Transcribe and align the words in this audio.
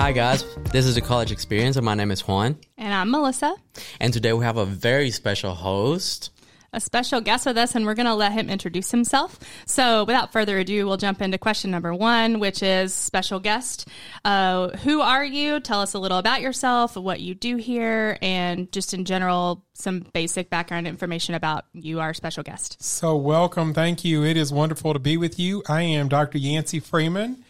Hi, 0.00 0.12
guys. 0.12 0.46
This 0.72 0.86
is 0.86 0.94
the 0.94 1.02
college 1.02 1.30
experience, 1.30 1.76
and 1.76 1.84
my 1.84 1.94
name 1.94 2.10
is 2.10 2.26
Juan. 2.26 2.56
And 2.78 2.94
I'm 2.94 3.10
Melissa, 3.10 3.54
And 4.00 4.14
today 4.14 4.32
we 4.32 4.46
have 4.46 4.56
a 4.56 4.64
very 4.64 5.10
special 5.10 5.54
host. 5.54 6.30
a 6.72 6.80
special 6.80 7.20
guest 7.20 7.44
with 7.44 7.58
us, 7.58 7.74
and 7.74 7.84
we're 7.84 7.92
going 7.92 8.06
to 8.06 8.14
let 8.14 8.32
him 8.32 8.48
introduce 8.48 8.90
himself. 8.90 9.38
So, 9.66 10.04
without 10.04 10.32
further 10.32 10.58
ado, 10.58 10.86
we'll 10.86 10.96
jump 10.96 11.20
into 11.20 11.36
question 11.36 11.70
number 11.70 11.92
one, 11.92 12.40
which 12.40 12.62
is 12.62 12.94
special 12.94 13.40
guest. 13.40 13.88
Uh, 14.24 14.70
who 14.78 15.02
are 15.02 15.24
you? 15.24 15.60
Tell 15.60 15.82
us 15.82 15.92
a 15.92 15.98
little 15.98 16.16
about 16.18 16.40
yourself, 16.40 16.96
what 16.96 17.20
you 17.20 17.34
do 17.34 17.56
here, 17.56 18.16
and 18.22 18.72
just 18.72 18.94
in 18.94 19.04
general, 19.04 19.66
some 19.74 20.00
basic 20.14 20.48
background 20.48 20.86
information 20.86 21.34
about 21.34 21.66
you, 21.74 22.00
our 22.00 22.14
special 22.14 22.42
guest. 22.42 22.82
So, 22.82 23.16
welcome. 23.16 23.74
Thank 23.74 24.02
you. 24.02 24.24
It 24.24 24.38
is 24.38 24.50
wonderful 24.50 24.94
to 24.94 24.98
be 24.98 25.18
with 25.18 25.38
you. 25.38 25.62
I 25.68 25.82
am 25.82 26.08
Dr. 26.08 26.38
Yancy 26.38 26.80
Freeman, 26.80 27.44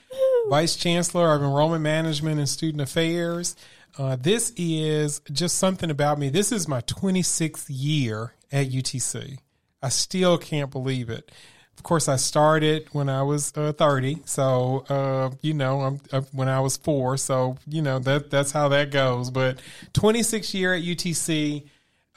Vice 0.48 0.76
Chancellor 0.76 1.32
of 1.32 1.42
Enrollment 1.42 1.82
Management 1.82 2.38
and 2.38 2.48
Student 2.48 2.82
Affairs. 2.82 3.56
Uh, 3.98 4.16
this 4.16 4.52
is 4.56 5.20
just 5.32 5.58
something 5.58 5.90
about 5.90 6.18
me. 6.18 6.28
This 6.28 6.52
is 6.52 6.68
my 6.68 6.80
26th 6.82 7.66
year 7.68 8.34
at 8.52 8.70
UTC. 8.70 9.38
I 9.82 9.88
still 9.88 10.38
can't 10.38 10.70
believe 10.70 11.10
it. 11.10 11.30
Of 11.76 11.84
course, 11.84 12.08
I 12.08 12.16
started 12.16 12.88
when 12.92 13.08
I 13.08 13.22
was 13.22 13.52
uh, 13.56 13.72
30. 13.72 14.18
So, 14.26 14.84
uh, 14.88 15.30
you 15.40 15.54
know, 15.54 15.80
I'm, 15.80 16.00
uh, 16.12 16.20
when 16.32 16.48
I 16.48 16.60
was 16.60 16.76
four. 16.76 17.16
So, 17.16 17.56
you 17.66 17.80
know, 17.80 17.98
that 18.00 18.30
that's 18.30 18.52
how 18.52 18.68
that 18.68 18.90
goes. 18.90 19.30
But 19.30 19.60
26 19.94 20.52
year 20.54 20.74
at 20.74 20.82
UTC. 20.82 21.64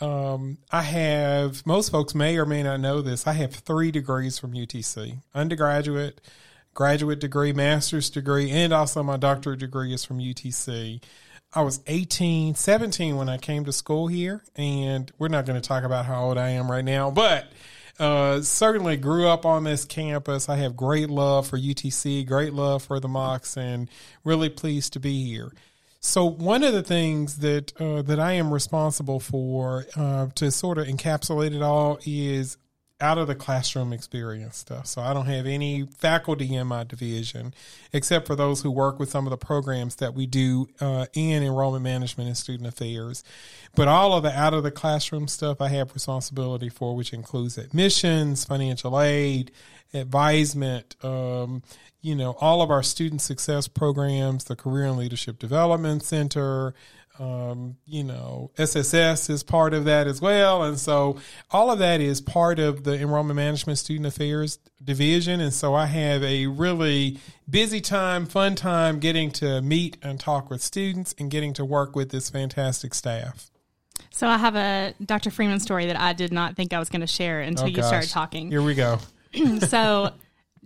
Um, 0.02 0.58
I 0.70 0.82
have, 0.82 1.66
most 1.66 1.90
folks 1.90 2.14
may 2.14 2.38
or 2.38 2.46
may 2.46 2.62
not 2.62 2.82
know 2.82 3.02
this. 3.02 3.26
I 3.26 3.34
have 3.34 3.54
three 3.54 3.90
degrees 3.90 4.38
from 4.38 4.52
UTC 4.52 5.20
undergraduate, 5.34 6.20
graduate 6.74 7.20
degree, 7.20 7.54
master's 7.54 8.10
degree, 8.10 8.50
and 8.52 8.74
also 8.74 9.04
my 9.04 9.18
doctorate 9.18 9.60
degree 9.60 9.94
is 9.94 10.04
from 10.04 10.20
UTC. 10.20 11.02
I 11.56 11.62
was 11.62 11.82
18, 11.86 12.56
17 12.56 13.16
when 13.16 13.30
I 13.30 13.38
came 13.38 13.66
to 13.66 13.72
school 13.72 14.08
here, 14.08 14.44
and 14.56 15.12
we're 15.20 15.28
not 15.28 15.46
going 15.46 15.62
to 15.62 15.68
talk 15.68 15.84
about 15.84 16.06
how 16.06 16.26
old 16.26 16.38
I 16.38 16.50
am 16.50 16.70
right 16.70 16.84
now, 16.84 17.12
but 17.12 17.46
uh, 18.00 18.42
certainly 18.42 18.98
grew 18.98 19.28
up 19.28 19.46
on 19.46 19.64
this 19.64 19.86
campus. 19.86 20.50
I 20.50 20.56
have 20.58 20.76
great 20.76 21.10
love 21.10 21.48
for 21.48 21.58
UTC, 21.58 22.26
great 22.26 22.54
love 22.54 22.84
for 22.84 23.00
the 23.00 23.08
Mocs, 23.08 23.56
and 23.56 23.88
really 24.24 24.50
pleased 24.50 24.94
to 24.94 25.00
be 25.00 25.26
here. 25.26 25.52
So 26.00 26.26
one 26.26 26.64
of 26.64 26.74
the 26.74 26.84
things 26.84 27.38
that 27.38 27.80
uh, 27.80 28.02
that 28.02 28.20
I 28.20 28.34
am 28.34 28.54
responsible 28.54 29.20
for 29.22 29.86
uh, 29.96 30.28
to 30.36 30.52
sort 30.52 30.78
of 30.78 30.88
encapsulate 30.88 31.56
it 31.56 31.62
all 31.62 31.98
is 32.06 32.58
out 33.04 33.18
of 33.18 33.28
the 33.28 33.36
classroom 33.36 33.92
experience 33.92 34.56
stuff. 34.56 34.88
So 34.88 35.02
I 35.02 35.14
don't 35.14 35.26
have 35.26 35.46
any 35.46 35.84
faculty 35.84 36.56
in 36.56 36.68
my 36.68 36.86
division, 36.86 37.54
except 37.92 38.26
for 38.26 38.36
those 38.36 38.62
who 38.62 38.72
work 38.72 38.98
with 38.98 39.10
some 39.10 39.28
of 39.28 39.32
the 39.32 39.38
programs 39.38 39.98
that 39.98 40.14
we 40.14 40.26
do 40.26 40.70
uh, 40.80 41.08
in 41.14 41.44
enrollment 41.44 41.84
management 41.84 42.30
and 42.30 42.38
student 42.38 42.68
affairs. 42.68 43.24
But 43.76 43.90
all 43.90 44.14
of 44.14 44.24
the 44.24 44.32
out 44.32 44.54
of 44.54 44.64
the 44.64 44.72
classroom 44.72 45.28
stuff 45.28 45.60
I 45.60 45.68
have 45.68 45.94
responsibility 45.94 46.70
for, 46.70 46.96
which 46.96 47.12
includes 47.12 47.58
admissions, 47.58 48.46
financial 48.46 49.00
aid, 49.02 49.52
advisement, 49.94 50.96
um, 51.04 51.62
you 52.02 52.16
know, 52.16 52.38
all 52.40 52.62
of 52.62 52.72
our 52.72 52.84
student 52.84 53.22
success 53.22 53.68
programs, 53.68 54.46
the 54.46 54.56
Career 54.56 54.86
and 54.86 54.98
Leadership 54.98 55.40
Development 55.40 56.02
Center, 56.02 56.74
um, 57.20 57.78
you 57.86 58.04
know, 58.04 58.52
SSS 58.58 59.30
is 59.30 59.44
part 59.44 59.74
of 59.74 59.86
that 59.86 60.08
as 60.08 60.20
well. 60.22 60.64
And 60.64 60.80
so 60.80 61.18
all 61.52 61.70
of 61.72 61.80
that 61.80 62.02
is 62.02 62.22
part 62.22 62.60
of 62.60 62.84
the 62.84 63.00
Enrollment 63.00 63.36
Management 63.36 63.80
Student 63.80 64.08
Affairs 64.08 64.60
Division. 64.84 65.40
And 65.40 65.54
so 65.54 65.76
I 65.76 65.86
have 65.86 66.24
a 66.24 66.48
really 66.48 67.20
busy 67.50 67.82
time, 67.82 68.26
fun 68.26 68.56
time 68.56 69.00
getting 69.00 69.32
to 69.32 69.62
meet 69.62 69.98
and 70.02 70.20
talk 70.20 70.50
with 70.50 70.62
students 70.62 71.14
and 71.20 71.30
getting 71.30 71.54
to 71.54 71.66
work 71.66 71.96
with 71.96 72.10
this 72.10 72.30
fantastic 72.30 72.94
staff. 72.94 73.50
So, 74.10 74.28
I 74.28 74.38
have 74.38 74.56
a 74.56 74.94
Dr. 75.04 75.32
Freeman 75.32 75.60
story 75.60 75.88
that 75.88 76.00
I 76.00 76.14
did 76.14 76.32
not 76.32 76.56
think 76.56 76.72
I 76.72 76.78
was 76.78 76.90
going 76.90 77.02
to 77.02 77.08
share 77.08 77.42
until 77.42 77.66
Oh, 77.66 77.68
you 77.68 77.82
started 77.82 78.10
talking. 78.10 78.50
Here 78.50 78.62
we 78.62 78.76
go. 78.76 79.00
so, 79.68 80.12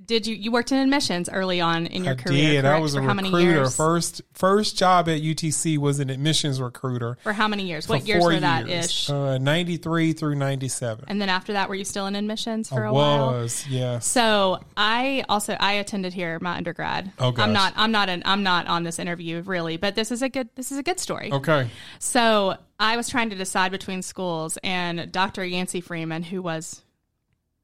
did 0.07 0.25
you 0.25 0.35
you 0.35 0.51
worked 0.51 0.71
in 0.71 0.77
admissions 0.79 1.29
early 1.29 1.61
on 1.61 1.85
in 1.85 2.03
your 2.03 2.13
I 2.13 2.17
career? 2.17 2.51
did. 2.53 2.65
I 2.65 2.79
was 2.79 2.95
a 2.95 3.01
For 3.01 3.07
recruiter. 3.13 3.69
First 3.69 4.21
first 4.33 4.77
job 4.77 5.07
at 5.09 5.21
UTC 5.21 5.77
was 5.77 5.99
an 5.99 6.09
admissions 6.09 6.59
recruiter. 6.61 7.17
For 7.23 7.33
how 7.33 7.47
many 7.47 7.67
years? 7.67 7.87
What 7.87 8.07
years 8.07 8.23
were 8.23 8.39
that 8.39 8.67
years. 8.67 8.85
ish? 8.85 9.09
Uh, 9.09 9.37
93 9.37 10.13
through 10.13 10.35
97. 10.35 11.05
and 11.07 11.21
then 11.21 11.29
after 11.29 11.53
that, 11.53 11.69
were 11.69 11.75
you 11.75 11.83
still 11.85 12.05
in 12.07 12.15
admissions 12.15 12.69
for 12.69 12.85
I 12.85 12.89
a 12.89 12.93
while? 12.93 13.27
was, 13.33 13.67
yes. 13.67 14.05
So 14.07 14.59
I 14.75 15.23
also 15.29 15.55
I 15.59 15.73
attended 15.73 16.13
here 16.13 16.39
my 16.41 16.55
undergrad. 16.55 17.11
Oh, 17.19 17.31
gosh. 17.31 17.43
I'm 17.45 17.53
not 17.53 17.73
I'm 17.75 17.91
not 17.91 18.09
an 18.09 18.23
I'm 18.25 18.43
not 18.43 18.67
on 18.67 18.83
this 18.83 18.99
interview 18.99 19.41
really, 19.41 19.77
but 19.77 19.95
this 19.95 20.11
is 20.11 20.21
a 20.21 20.29
good 20.29 20.49
this 20.55 20.71
is 20.71 20.77
a 20.77 20.83
good 20.83 20.99
story. 20.99 21.31
Okay. 21.31 21.69
So 21.99 22.55
I 22.79 22.95
was 22.95 23.09
trying 23.09 23.29
to 23.31 23.35
decide 23.35 23.71
between 23.71 24.01
schools, 24.03 24.57
and 24.63 25.11
Dr. 25.11 25.43
Yancy 25.43 25.81
Freeman, 25.81 26.21
who 26.23 26.41
was 26.41 26.83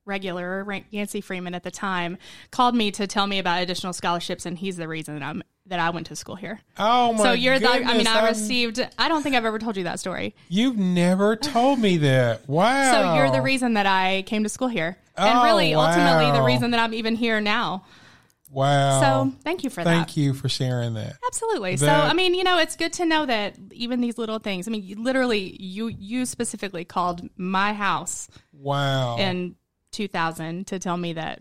regular 0.05 0.65
Yancy 0.89 1.21
Freeman 1.21 1.55
at 1.55 1.63
the 1.63 1.71
time, 1.71 2.17
called 2.51 2.75
me 2.75 2.91
to 2.91 3.07
tell 3.07 3.27
me 3.27 3.39
about 3.39 3.61
additional 3.61 3.93
scholarships, 3.93 4.45
and 4.45 4.57
he's 4.57 4.77
the 4.77 4.87
reason 4.87 5.19
that 5.19 5.23
I'm 5.25 5.43
that 5.67 5.79
I 5.79 5.91
went 5.91 6.07
to 6.07 6.15
school 6.17 6.35
here. 6.35 6.59
Oh 6.77 7.13
my 7.13 7.17
God. 7.17 7.23
so 7.23 7.31
you're 7.31 7.57
the 7.57 7.69
I 7.69 7.77
mean 7.79 7.87
goodness, 7.87 8.07
I 8.09 8.15
I'm- 8.19 8.25
received 8.25 8.85
I 8.99 9.07
don't 9.07 9.23
think 9.23 9.35
I've 9.35 9.45
ever 9.45 9.59
told 9.59 9.77
you 9.77 9.85
that 9.85 9.99
story. 9.99 10.35
You've 10.49 10.77
never 10.77 11.35
told 11.37 11.79
me 11.79 11.97
that. 11.97 12.47
Wow. 12.49 12.91
So 12.93 13.15
you're 13.15 13.31
the 13.31 13.41
reason 13.41 13.75
that 13.75 13.85
I 13.85 14.23
came 14.23 14.43
to 14.43 14.49
school 14.49 14.67
here, 14.67 14.97
and 15.17 15.39
Oh, 15.39 15.43
really 15.43 15.73
ultimately 15.73 16.31
the 16.31 16.43
reason 16.43 16.71
that 16.71 16.79
I'm 16.81 16.93
even 16.93 17.15
here 17.15 17.39
now. 17.39 17.85
Wow. 18.51 19.01
So 19.01 19.33
thank 19.43 19.63
you 19.63 19.69
for 19.71 19.83
that. 19.83 19.89
Thank 19.89 20.15
you 20.17 20.33
for 20.35 20.47
sharing 20.47 20.93
that. 20.93 21.15
Absolutely. 21.25 21.75
so, 21.77 21.87
I 21.87 22.13
mean, 22.13 22.35
you 22.35 22.43
know, 22.43 22.59
it's 22.59 22.75
good 22.75 22.93
to 22.93 23.05
know 23.05 23.25
that 23.25 23.55
even 23.71 23.99
these 23.99 24.19
little 24.19 24.37
things. 24.37 24.67
I 24.67 24.71
mean, 24.71 24.83
you, 24.83 25.01
literally, 25.01 25.57
you 25.59 25.87
you 25.87 26.25
specifically 26.27 26.85
called 26.85 27.27
my 27.35 27.73
house 27.73 28.27
Wow. 28.51 29.17
in 29.17 29.55
2000 29.93 30.67
to 30.67 30.79
tell 30.79 30.97
me 30.97 31.13
that 31.13 31.39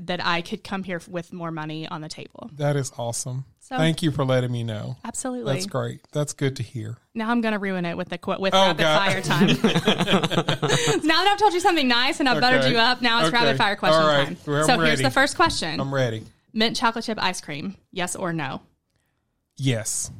that 0.00 0.24
I 0.24 0.40
could 0.42 0.64
come 0.64 0.82
here 0.82 1.00
with 1.08 1.32
more 1.32 1.52
money 1.52 1.86
on 1.86 2.00
the 2.00 2.08
table. 2.08 2.50
that 2.54 2.74
is 2.74 2.90
awesome. 2.98 3.44
So- 3.60 3.76
Thank 3.76 4.02
you 4.02 4.10
for 4.10 4.24
letting 4.24 4.50
me 4.50 4.64
know. 4.64 4.96
Absolutely. 5.04 5.52
That's 5.52 5.66
great. 5.66 6.00
That's 6.12 6.32
good 6.32 6.56
to 6.56 6.64
hear. 6.64 6.96
Now 7.14 7.30
I'm 7.30 7.40
going 7.40 7.52
to 7.52 7.58
ruin 7.60 7.84
it 7.84 7.96
with 7.96 8.08
the 8.08 8.18
with 8.38 8.52
Oh, 8.52 8.66
rapid 8.68 8.78
God. 8.78 8.98
fire 9.12 9.20
time. 9.22 9.46
now 11.04 11.22
that 11.22 11.30
I've 11.32 11.38
told 11.38 11.52
you 11.52 11.60
something 11.60 11.86
nice 11.86 12.18
and 12.18 12.28
I've 12.28 12.40
buttered 12.40 12.70
you 12.70 12.78
up, 12.78 13.00
now 13.00 13.20
it's 13.20 13.28
Okay. 13.28 13.36
rapid 13.44 13.58
fire 13.58 13.76
question 13.76 14.04
right. 14.06 14.26
time. 14.26 14.36
So 14.66 14.78
here's 14.80 15.00
the 15.02 15.10
first 15.10 15.36
question: 15.36 15.80
I'm 15.80 15.94
ready. 15.94 16.24
Mint 16.52 16.76
chocolate 16.76 17.04
chip 17.04 17.18
ice 17.22 17.40
cream, 17.40 17.76
yes 17.92 18.16
or 18.16 18.32
no? 18.32 18.62
Yes. 19.56 20.10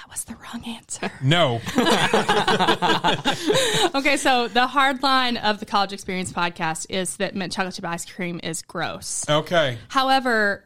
That 0.00 0.10
was 0.10 0.24
the 0.24 0.34
wrong 0.36 0.64
answer. 0.66 1.12
No. 1.22 1.60
Okay, 3.94 4.16
so 4.16 4.48
the 4.48 4.66
hard 4.66 5.02
line 5.02 5.36
of 5.36 5.60
the 5.60 5.66
College 5.66 5.92
Experience 5.92 6.32
podcast 6.32 6.86
is 6.88 7.16
that 7.16 7.34
mint 7.34 7.52
chocolate 7.52 7.74
chip 7.74 7.84
ice 7.84 8.04
cream 8.06 8.40
is 8.42 8.62
gross. 8.62 9.28
okay. 9.28 9.78
However, 9.88 10.64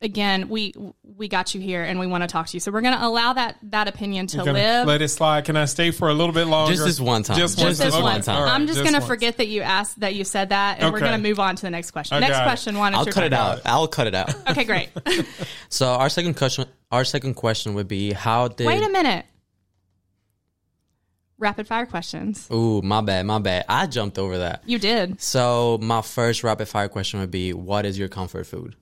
again, 0.00 0.48
we 0.48 0.74
we 1.16 1.28
got 1.28 1.54
you 1.54 1.60
here 1.60 1.82
and 1.82 2.00
we 2.00 2.06
want 2.06 2.22
to 2.22 2.26
talk 2.26 2.46
to 2.48 2.54
you, 2.54 2.60
so 2.60 2.72
we're 2.72 2.80
going 2.80 2.98
to 2.98 3.06
allow 3.06 3.34
that 3.34 3.56
that 3.64 3.88
opinion 3.88 4.26
to 4.28 4.42
live. 4.42 4.86
Let 4.86 5.02
it 5.02 5.08
slide. 5.08 5.44
Can 5.44 5.56
I 5.56 5.66
stay 5.66 5.90
for 5.90 6.08
a 6.08 6.14
little 6.14 6.34
bit 6.34 6.46
longer? 6.46 6.72
Just 6.72 6.84
this 6.86 7.00
one 7.00 7.22
time. 7.22 7.38
Just, 7.38 7.58
Just 7.58 7.80
this 7.80 7.94
Okay. 7.94 8.02
one 8.02 8.20
time. 8.22 8.36
All 8.36 8.44
right. 8.44 8.52
I'm 8.52 8.66
just, 8.66 8.80
going 8.80 8.94
to 8.94 9.00
forget 9.00 9.36
that 9.38 9.48
you 9.48 9.62
asked 9.62 10.00
that 10.00 10.14
you 10.14 10.24
said 10.24 10.48
that, 10.50 10.80
and 10.80 10.92
we're 10.92 11.00
going 11.00 11.12
to 11.12 11.18
move 11.28 11.38
on 11.38 11.56
to 11.56 11.62
the 11.62 11.70
next 11.70 11.90
question. 11.92 12.16
I 12.16 12.20
next 12.20 12.32
got 12.32 12.42
it. 12.42 12.46
question 12.46 12.78
one. 12.78 12.94
is 12.94 12.98
I'll 12.98 13.06
cut 13.06 13.24
it 13.24 13.32
out. 13.32 13.60
I'll 13.64 13.88
cut 13.88 14.06
it 14.06 14.14
out. 14.14 14.34
Okay, 14.50 14.64
great. 14.64 14.90
so 15.68 15.88
our 15.88 16.08
second 16.08 16.36
question, 16.36 16.66
our 16.90 17.04
second 17.04 17.34
question 17.34 17.74
would 17.74 17.88
be, 17.88 18.12
how 18.12 18.48
did? 18.48 18.66
Wait 18.66 18.82
a 18.82 18.88
minute. 18.88 19.26
Rapid 21.38 21.66
fire 21.66 21.84
questions. 21.84 22.48
Ooh, 22.50 22.80
my 22.80 23.02
bad, 23.02 23.26
my 23.26 23.38
bad. 23.38 23.66
I 23.68 23.86
jumped 23.86 24.18
over 24.18 24.38
that. 24.38 24.62
You 24.64 24.78
did. 24.78 25.20
So 25.20 25.78
my 25.82 26.00
first 26.00 26.42
rapid 26.42 26.66
fire 26.66 26.88
question 26.88 27.20
would 27.20 27.30
be, 27.30 27.52
what 27.52 27.84
is 27.84 27.98
your 27.98 28.08
comfort 28.08 28.46
food? 28.46 28.74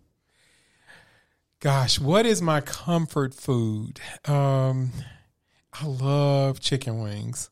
Gosh, 1.58 1.98
what 1.98 2.26
is 2.26 2.40
my 2.42 2.60
comfort 2.60 3.34
food? 3.34 3.98
Um, 4.26 4.92
I 5.72 5.86
love 5.86 6.60
chicken 6.60 7.00
wings. 7.00 7.50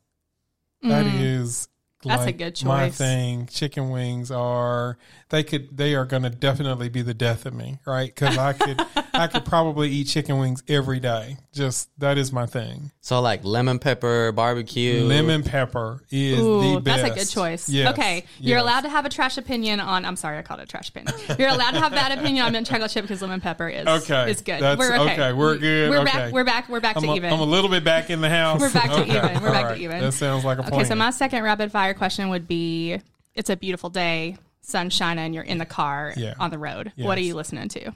That 0.82 1.06
is 1.06 1.68
That's 2.10 2.22
a 2.22 2.26
like 2.26 2.38
good 2.38 2.64
My 2.64 2.88
choice. 2.88 2.98
thing. 2.98 3.46
Chicken 3.46 3.90
wings 3.90 4.30
are 4.30 4.98
they 5.28 5.42
could 5.44 5.76
they 5.76 5.94
are 5.94 6.04
going 6.04 6.24
to 6.24 6.30
definitely 6.30 6.88
be 6.88 7.02
the 7.02 7.14
death 7.14 7.46
of 7.46 7.54
me, 7.54 7.78
right? 7.86 8.06
Because 8.14 8.36
I 8.36 8.52
could 8.52 8.80
I 9.14 9.26
could 9.28 9.44
probably 9.44 9.88
eat 9.90 10.04
chicken 10.08 10.38
wings 10.38 10.62
every 10.68 11.00
day. 11.00 11.36
Just 11.52 11.90
that 12.00 12.18
is 12.18 12.32
my 12.32 12.46
thing. 12.46 12.90
So 13.00 13.20
like 13.20 13.44
lemon 13.44 13.78
pepper, 13.78 14.32
barbecue, 14.32 15.04
Lemon 15.04 15.42
pepper 15.42 16.02
is 16.10 16.38
Ooh, 16.40 16.74
the 16.74 16.80
best. 16.80 17.02
that's 17.02 17.14
a 17.14 17.18
good 17.20 17.28
choice. 17.28 17.68
Yes, 17.68 17.92
okay, 17.92 18.24
you're 18.38 18.58
allowed 18.58 18.82
to 18.82 18.88
have 18.88 19.04
a 19.06 19.08
trash 19.08 19.38
opinion 19.38 19.80
on. 19.80 20.04
I'm 20.04 20.16
sorry, 20.16 20.38
I 20.38 20.42
called 20.42 20.60
it 20.60 20.64
a 20.64 20.66
trash 20.66 20.88
opinion. 20.88 21.14
You're 21.38 21.48
allowed 21.48 21.72
to 21.72 21.80
have 21.80 21.92
that 21.92 22.16
opinion 22.18 22.44
on 22.46 22.52
mint 22.52 22.66
chocolate 22.66 22.90
chip 22.90 23.02
because 23.02 23.22
lemon 23.22 23.40
pepper 23.40 23.68
is 23.68 23.86
Okay, 23.86 24.30
It's 24.30 24.40
good. 24.42 24.60
that's- 24.60 24.78
we're 24.78 24.96
okay. 24.96 25.12
okay, 25.14 25.32
we're 25.32 25.56
good, 25.58 25.90
We're 25.90 25.98
okay. 26.00 26.12
back. 26.12 26.32
We're 26.32 26.44
back. 26.44 26.68
We're 26.68 26.80
back 26.80 26.96
I'm 26.96 27.02
to 27.04 27.10
a, 27.10 27.16
even. 27.16 27.32
I'm 27.32 27.40
a 27.40 27.44
little 27.44 27.70
bit 27.70 27.84
back 27.84 28.10
in 28.10 28.20
the 28.20 28.28
house. 28.30 28.60
We're 28.60 28.72
back 28.72 28.90
to 28.90 29.00
Okay, 29.02 29.16
even. 29.16 29.42
We're 29.42 29.48
all 29.48 29.54
back 29.54 29.76
to 29.76 29.80
even. 29.82 30.00
That 30.00 30.12
sounds 30.12 30.44
like 30.44 30.58
a 30.58 30.62
plan. 30.62 30.74
okay, 30.80 30.84
so 30.88 30.94
my 30.94 31.10
second 31.10 31.42
rapid 31.42 31.70
fire 31.72 31.91
question 31.94 32.28
would 32.30 32.46
be: 32.48 32.98
It's 33.34 33.50
a 33.50 33.56
beautiful 33.56 33.90
day, 33.90 34.36
sun 34.60 34.90
shining, 34.90 35.32
you're 35.34 35.42
in 35.44 35.58
the 35.58 35.66
car 35.66 36.12
Yeah. 36.16 36.34
on 36.38 36.50
the 36.50 36.58
road. 36.58 36.92
What 36.96 37.18
are 37.18 37.22
you 37.22 37.34
listening 37.34 37.68
to? 37.70 37.92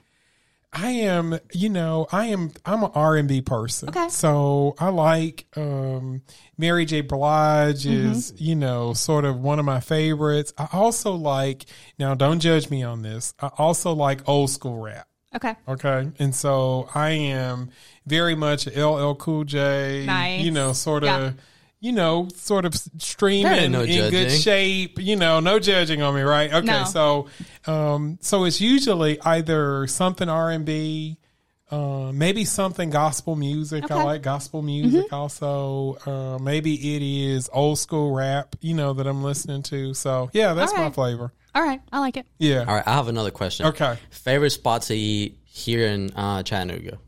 I 0.72 0.90
am, 0.90 1.38
you 1.54 1.70
know, 1.70 2.06
I 2.12 2.26
am, 2.26 2.50
I'm 2.66 2.82
an 2.82 2.90
R 2.94 3.16
and 3.16 3.26
B 3.26 3.40
person. 3.40 3.88
Okay. 3.88 4.08
So 4.10 4.74
I 4.78 4.88
like, 4.90 5.46
um, 5.56 6.20
Mary 6.58 6.84
J. 6.84 7.00
Blige 7.00 7.84
Mm-hmm. 7.84 8.10
is, 8.12 8.34
you 8.36 8.56
know, 8.56 8.92
sort 8.92 9.24
of 9.24 9.38
one 9.40 9.58
of 9.58 9.64
my 9.64 9.80
favorites. 9.80 10.52
I 10.58 10.68
also 10.72 11.12
like, 11.12 11.64
now 11.98 12.14
don't 12.14 12.40
judge 12.40 12.68
me 12.68 12.82
on 12.82 13.00
this. 13.00 13.32
I 13.40 13.48
also 13.56 13.92
like 13.94 14.28
old 14.28 14.50
school 14.50 14.78
rap. 14.82 15.06
Okay. 15.34 15.54
Okay. 15.66 16.10
And 16.18 16.34
so 16.34 16.90
I 16.94 17.10
am 17.10 17.70
very 18.06 18.34
much 18.34 18.66
LL 18.66 19.14
Cool 19.14 19.44
J, 19.44 20.04
Nice. 20.06 20.42
you 20.44 20.50
know, 20.50 20.74
sort 20.74 21.04
of, 21.04 21.08
Yeah. 21.08 21.32
You 21.80 21.92
know, 21.92 22.28
sort 22.34 22.64
of 22.64 22.74
streaming 22.74 23.72
no 23.72 23.82
in 23.82 24.10
good 24.10 24.30
shape, 24.30 24.98
you 24.98 25.16
know, 25.16 25.40
no 25.40 25.58
judging 25.58 26.02
on 26.02 26.14
me, 26.14 26.22
right? 26.22 26.52
Okay. 26.52 26.66
No. 26.66 26.84
So, 26.84 27.26
um, 27.66 28.18
so 28.20 28.44
it's 28.44 28.60
usually 28.60 29.20
either 29.20 29.86
something 29.86 30.28
R&B, 30.28 31.18
uh, 31.70 32.12
maybe 32.14 32.44
something 32.44 32.90
gospel 32.90 33.36
music. 33.36 33.82
I 33.82 33.86
Okay. 33.86 33.94
Mm-hmm. 33.94 34.04
like 34.04 34.22
gospel 34.22 34.62
music 34.62 35.12
also. 35.12 35.98
Uh, 36.06 36.38
maybe 36.42 36.96
it 36.96 37.02
is 37.02 37.50
old 37.52 37.78
school 37.78 38.14
rap, 38.14 38.56
you 38.60 38.74
know, 38.74 38.92
that 38.94 39.06
I'm 39.06 39.22
listening 39.22 39.62
to. 39.64 39.92
So 39.94 40.30
yeah, 40.32 40.54
that's 40.54 40.72
All 40.72 40.78
my 40.78 40.90
flavor. 40.90 41.32
All 41.54 41.62
right. 41.62 41.80
I 41.92 42.00
like 42.00 42.16
it. 42.16 42.26
Yeah. 42.38 42.60
All 42.60 42.74
right, 42.74 42.86
I 42.86 42.92
have 42.92 43.08
another 43.08 43.30
question. 43.30 43.66
Okay. 43.66 43.98
Favorite 44.10 44.50
spot 44.50 44.82
to 44.82 44.94
eat 44.94 45.38
here 45.44 45.86
in 45.86 46.10
uh, 46.14 46.42
Chattanooga? 46.42 46.98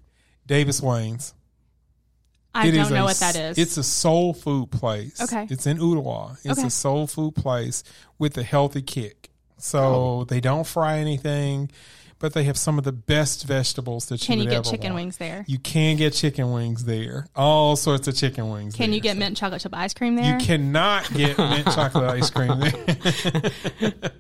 Davis 0.47 0.81
Wayne's. 0.81 1.35
I 2.59 2.67
It 2.67 2.73
don't 2.73 2.91
know 2.91 3.03
a 3.03 3.05
what 3.05 3.17
that 3.21 3.37
is. 3.37 3.57
It's 3.59 3.77
a 3.77 3.83
soul 3.85 4.35
food 4.35 4.71
place. 4.71 5.21
Okay. 5.21 5.47
It's 5.49 5.67
in 5.67 5.79
Ottawa. 5.81 6.33
It's 6.45 6.59
Okay. 6.59 6.67
a 6.67 6.71
soul 6.71 7.07
food 7.07 7.35
place 7.37 7.85
with 8.19 8.37
a 8.37 8.43
healthy 8.43 8.83
kick. 8.83 9.31
So 9.59 9.79
Oh. 9.81 10.25
they 10.25 10.41
don't 10.41 10.67
fry 10.67 10.99
anything, 10.99 11.71
but 12.21 12.35
they 12.35 12.45
have 12.45 12.57
some 12.57 12.79
of 12.79 12.85
the 12.85 12.93
best 12.93 13.45
vegetables 13.47 14.07
that 14.07 14.21
you 14.23 14.27
Can 14.27 14.39
you 14.39 14.45
you 14.45 14.51
get 14.51 14.65
chicken 14.65 14.93
want. 14.93 14.95
wings 15.05 15.17
there? 15.19 15.45
You 15.47 15.59
can 15.59 15.97
get 15.97 16.13
chicken 16.15 16.51
wings 16.53 16.85
there. 16.85 17.27
All 17.37 17.77
sorts 17.77 18.09
of 18.09 18.17
chicken 18.17 18.51
wings. 18.51 18.75
Can 18.75 18.93
you 18.93 19.01
there. 19.01 19.15
get 19.15 19.17
mint 19.19 19.37
chocolate 19.37 19.61
chip 19.63 19.75
ice 19.75 19.95
cream 19.95 20.17
there? 20.17 20.39
You 20.39 20.45
cannot 20.45 21.13
get 21.13 21.39
mint 21.39 21.67
chocolate 21.67 22.11
ice 22.11 22.31
cream 22.31 22.59
there. 22.61 22.73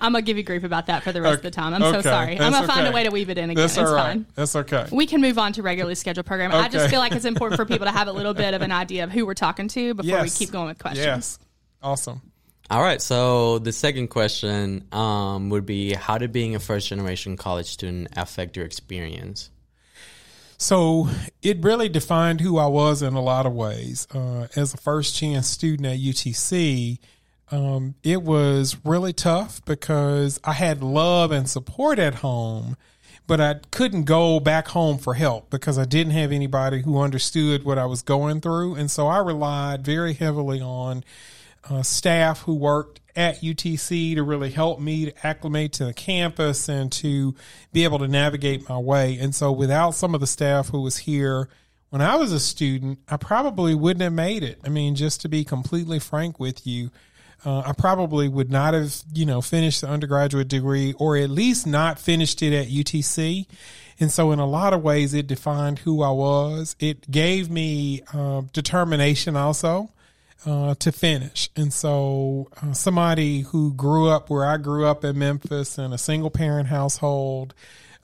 I'm 0.00 0.12
gonna 0.12 0.22
give 0.22 0.36
you 0.36 0.42
grief 0.42 0.64
about 0.64 0.86
that 0.86 1.02
for 1.02 1.12
the 1.12 1.22
rest 1.22 1.36
of 1.36 1.42
the 1.42 1.50
time. 1.50 1.74
I'm 1.74 1.80
so 1.80 1.88
Okay. 1.98 2.02
sorry. 2.02 2.40
I'm 2.40 2.52
gonna 2.52 2.66
find 2.66 2.86
a 2.86 2.92
way 2.92 3.04
to 3.04 3.10
weave 3.10 3.30
it 3.30 3.38
in 3.38 3.50
again. 3.50 3.62
That's 3.62 3.76
it's 3.76 3.90
right. 3.90 4.02
fine. 4.12 4.26
That's 4.34 4.54
okay. 4.56 4.86
We 4.92 5.06
can 5.06 5.20
move 5.20 5.38
on 5.38 5.52
to 5.54 5.62
regularly 5.62 5.94
scheduled 5.94 6.26
programming. 6.26 6.56
I 6.58 6.68
just 6.68 6.90
feel 6.90 7.00
like 7.00 7.12
it's 7.12 7.24
important 7.24 7.58
for 7.58 7.64
people 7.64 7.86
to 7.86 7.92
have 7.92 8.08
a 8.08 8.12
little 8.12 8.34
bit 8.34 8.54
of 8.54 8.62
an 8.62 8.72
idea 8.76 9.04
of 9.04 9.10
who 9.12 9.26
we're 9.26 9.34
talking 9.34 9.68
to 9.68 9.94
before 9.94 10.22
we 10.22 10.30
keep 10.30 10.50
going 10.50 10.66
with 10.68 10.78
questions. 10.78 11.04
Yes. 11.06 11.38
Awesome. 11.82 12.20
All 12.68 12.82
right, 12.82 13.00
so 13.00 13.60
the 13.60 13.70
second 13.70 14.08
question 14.08 14.88
um, 14.90 15.50
would 15.50 15.66
be 15.66 15.94
How 15.94 16.18
did 16.18 16.32
being 16.32 16.56
a 16.56 16.58
first 16.58 16.88
generation 16.88 17.36
college 17.36 17.66
student 17.66 18.08
affect 18.16 18.56
your 18.56 18.66
experience? 18.66 19.50
So 20.58 21.08
it 21.42 21.62
really 21.62 21.88
defined 21.88 22.40
who 22.40 22.58
I 22.58 22.66
was 22.66 23.02
in 23.02 23.14
a 23.14 23.22
lot 23.22 23.46
of 23.46 23.52
ways. 23.52 24.08
Uh, 24.12 24.48
as 24.56 24.74
a 24.74 24.78
first 24.78 25.14
chance 25.14 25.46
student 25.46 25.86
at 25.86 25.98
UTC, 25.98 26.98
um, 27.52 27.94
it 28.02 28.22
was 28.22 28.76
really 28.82 29.12
tough 29.12 29.64
because 29.64 30.40
I 30.42 30.52
had 30.52 30.82
love 30.82 31.30
and 31.30 31.48
support 31.48 32.00
at 32.00 32.16
home, 32.16 32.76
but 33.28 33.40
I 33.40 33.60
couldn't 33.70 34.04
go 34.04 34.40
back 34.40 34.68
home 34.68 34.98
for 34.98 35.14
help 35.14 35.50
because 35.50 35.78
I 35.78 35.84
didn't 35.84 36.14
have 36.14 36.32
anybody 36.32 36.82
who 36.82 36.98
understood 36.98 37.62
what 37.62 37.78
I 37.78 37.86
was 37.86 38.02
going 38.02 38.40
through. 38.40 38.74
And 38.74 38.90
so 38.90 39.06
I 39.06 39.18
relied 39.18 39.84
very 39.84 40.14
heavily 40.14 40.60
on 40.60 41.04
uh, 41.68 41.82
staff 41.82 42.42
who 42.42 42.54
worked 42.54 43.00
at 43.14 43.40
UTC 43.40 44.14
to 44.14 44.22
really 44.22 44.50
help 44.50 44.78
me 44.78 45.06
to 45.06 45.26
acclimate 45.26 45.72
to 45.74 45.86
the 45.86 45.94
campus 45.94 46.68
and 46.68 46.92
to 46.92 47.34
be 47.72 47.84
able 47.84 47.98
to 47.98 48.08
navigate 48.08 48.68
my 48.68 48.78
way. 48.78 49.18
And 49.18 49.34
so 49.34 49.50
without 49.50 49.92
some 49.94 50.14
of 50.14 50.20
the 50.20 50.26
staff 50.26 50.68
who 50.68 50.82
was 50.82 50.98
here 50.98 51.48
when 51.90 52.02
I 52.02 52.16
was 52.16 52.32
a 52.32 52.40
student, 52.40 52.98
I 53.08 53.16
probably 53.16 53.74
wouldn't 53.74 54.02
have 54.02 54.12
made 54.12 54.42
it. 54.42 54.60
I 54.64 54.68
mean, 54.68 54.96
just 54.96 55.22
to 55.22 55.28
be 55.28 55.44
completely 55.44 55.98
frank 55.98 56.38
with 56.38 56.66
you, 56.66 56.90
uh, 57.44 57.60
I 57.60 57.72
probably 57.72 58.28
would 58.28 58.50
not 58.50 58.74
have, 58.74 59.02
you 59.14 59.24
know, 59.24 59.40
finished 59.40 59.82
the 59.82 59.88
undergraduate 59.88 60.48
degree 60.48 60.94
or 60.98 61.16
at 61.16 61.30
least 61.30 61.66
not 61.66 61.98
finished 61.98 62.42
it 62.42 62.52
at 62.52 62.68
UTC. 62.68 63.46
And 64.00 64.10
so, 64.10 64.32
in 64.32 64.38
a 64.38 64.46
lot 64.46 64.74
of 64.74 64.82
ways, 64.82 65.14
it 65.14 65.26
defined 65.26 65.78
who 65.80 66.02
I 66.02 66.10
was. 66.10 66.76
It 66.80 67.10
gave 67.10 67.50
me 67.50 68.02
uh, 68.12 68.42
determination 68.52 69.36
also 69.36 69.90
uh, 70.44 70.74
to 70.76 70.92
finish. 70.92 71.50
And 71.56 71.72
so, 71.72 72.48
uh, 72.62 72.72
somebody 72.72 73.40
who 73.40 73.72
grew 73.72 74.08
up 74.08 74.30
where 74.30 74.44
I 74.44 74.56
grew 74.58 74.86
up 74.86 75.04
in 75.04 75.18
Memphis 75.18 75.78
in 75.78 75.92
a 75.92 75.98
single 75.98 76.30
parent 76.30 76.68
household, 76.68 77.54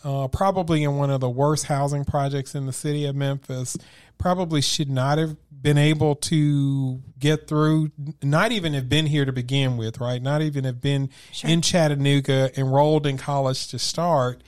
uh, 0.04 0.28
probably 0.28 0.82
in 0.82 0.96
one 0.96 1.10
of 1.10 1.20
the 1.20 1.30
worst 1.30 1.66
housing 1.66 2.04
projects 2.04 2.54
in 2.54 2.66
the 2.66 2.72
city 2.72 3.04
of 3.04 3.14
Memphis, 3.14 3.76
probably 4.18 4.60
should 4.60 4.90
not 4.90 5.18
have 5.18 5.36
been 5.62 5.78
able 5.78 6.16
to 6.16 7.00
get 7.18 7.46
through, 7.46 7.92
not 8.22 8.50
even 8.50 8.74
have 8.74 8.88
been 8.88 9.06
here 9.06 9.24
to 9.24 9.32
begin 9.32 9.76
with, 9.76 10.00
right? 10.00 10.20
Not 10.20 10.42
even 10.42 10.64
have 10.64 10.80
been 10.80 11.10
in 11.44 11.62
Chattanooga, 11.62 12.50
enrolled 12.58 13.06
in 13.06 13.16
college 13.16 13.68
to 13.68 13.78
start 13.78 14.42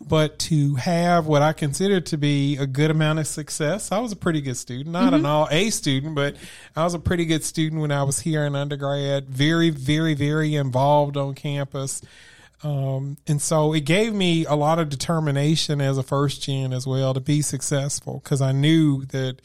but 0.00 0.38
to 0.38 0.76
have 0.76 1.26
what 1.26 1.42
I 1.42 1.52
consider 1.52 2.00
to 2.00 2.16
be 2.16 2.56
a 2.56 2.66
good 2.66 2.90
amount 2.90 3.18
of 3.18 3.26
success. 3.26 3.92
I 3.92 3.98
was 3.98 4.12
a 4.12 4.16
pretty 4.16 4.40
good 4.40 4.56
student, 4.56 4.88
not 4.88 5.12
an 5.12 5.26
all 5.26 5.46
A 5.50 5.70
student, 5.70 6.14
but 6.14 6.36
I 6.74 6.84
was 6.84 6.94
a 6.94 6.98
pretty 6.98 7.26
good 7.26 7.44
student 7.44 7.82
when 7.82 7.92
I 7.92 8.02
was 8.02 8.20
here 8.20 8.44
in 8.46 8.56
undergrad, 8.56 9.28
very, 9.28 9.70
very, 9.70 10.14
very 10.14 10.54
involved 10.54 11.16
on 11.16 11.34
campus. 11.34 12.00
Um, 12.62 13.18
and 13.26 13.40
so 13.40 13.72
it 13.72 13.82
gave 13.82 14.14
me 14.14 14.44
a 14.46 14.54
lot 14.54 14.78
of 14.78 14.88
determination 14.88 15.80
as 15.80 15.98
a 15.98 16.02
first 16.02 16.42
gen 16.42 16.72
as 16.72 16.86
well 16.86 17.14
to 17.14 17.20
be 17.20 17.42
successful 17.42 18.20
because 18.22 18.40
I 18.40 18.52
knew 18.52 19.04
that, 19.06 19.40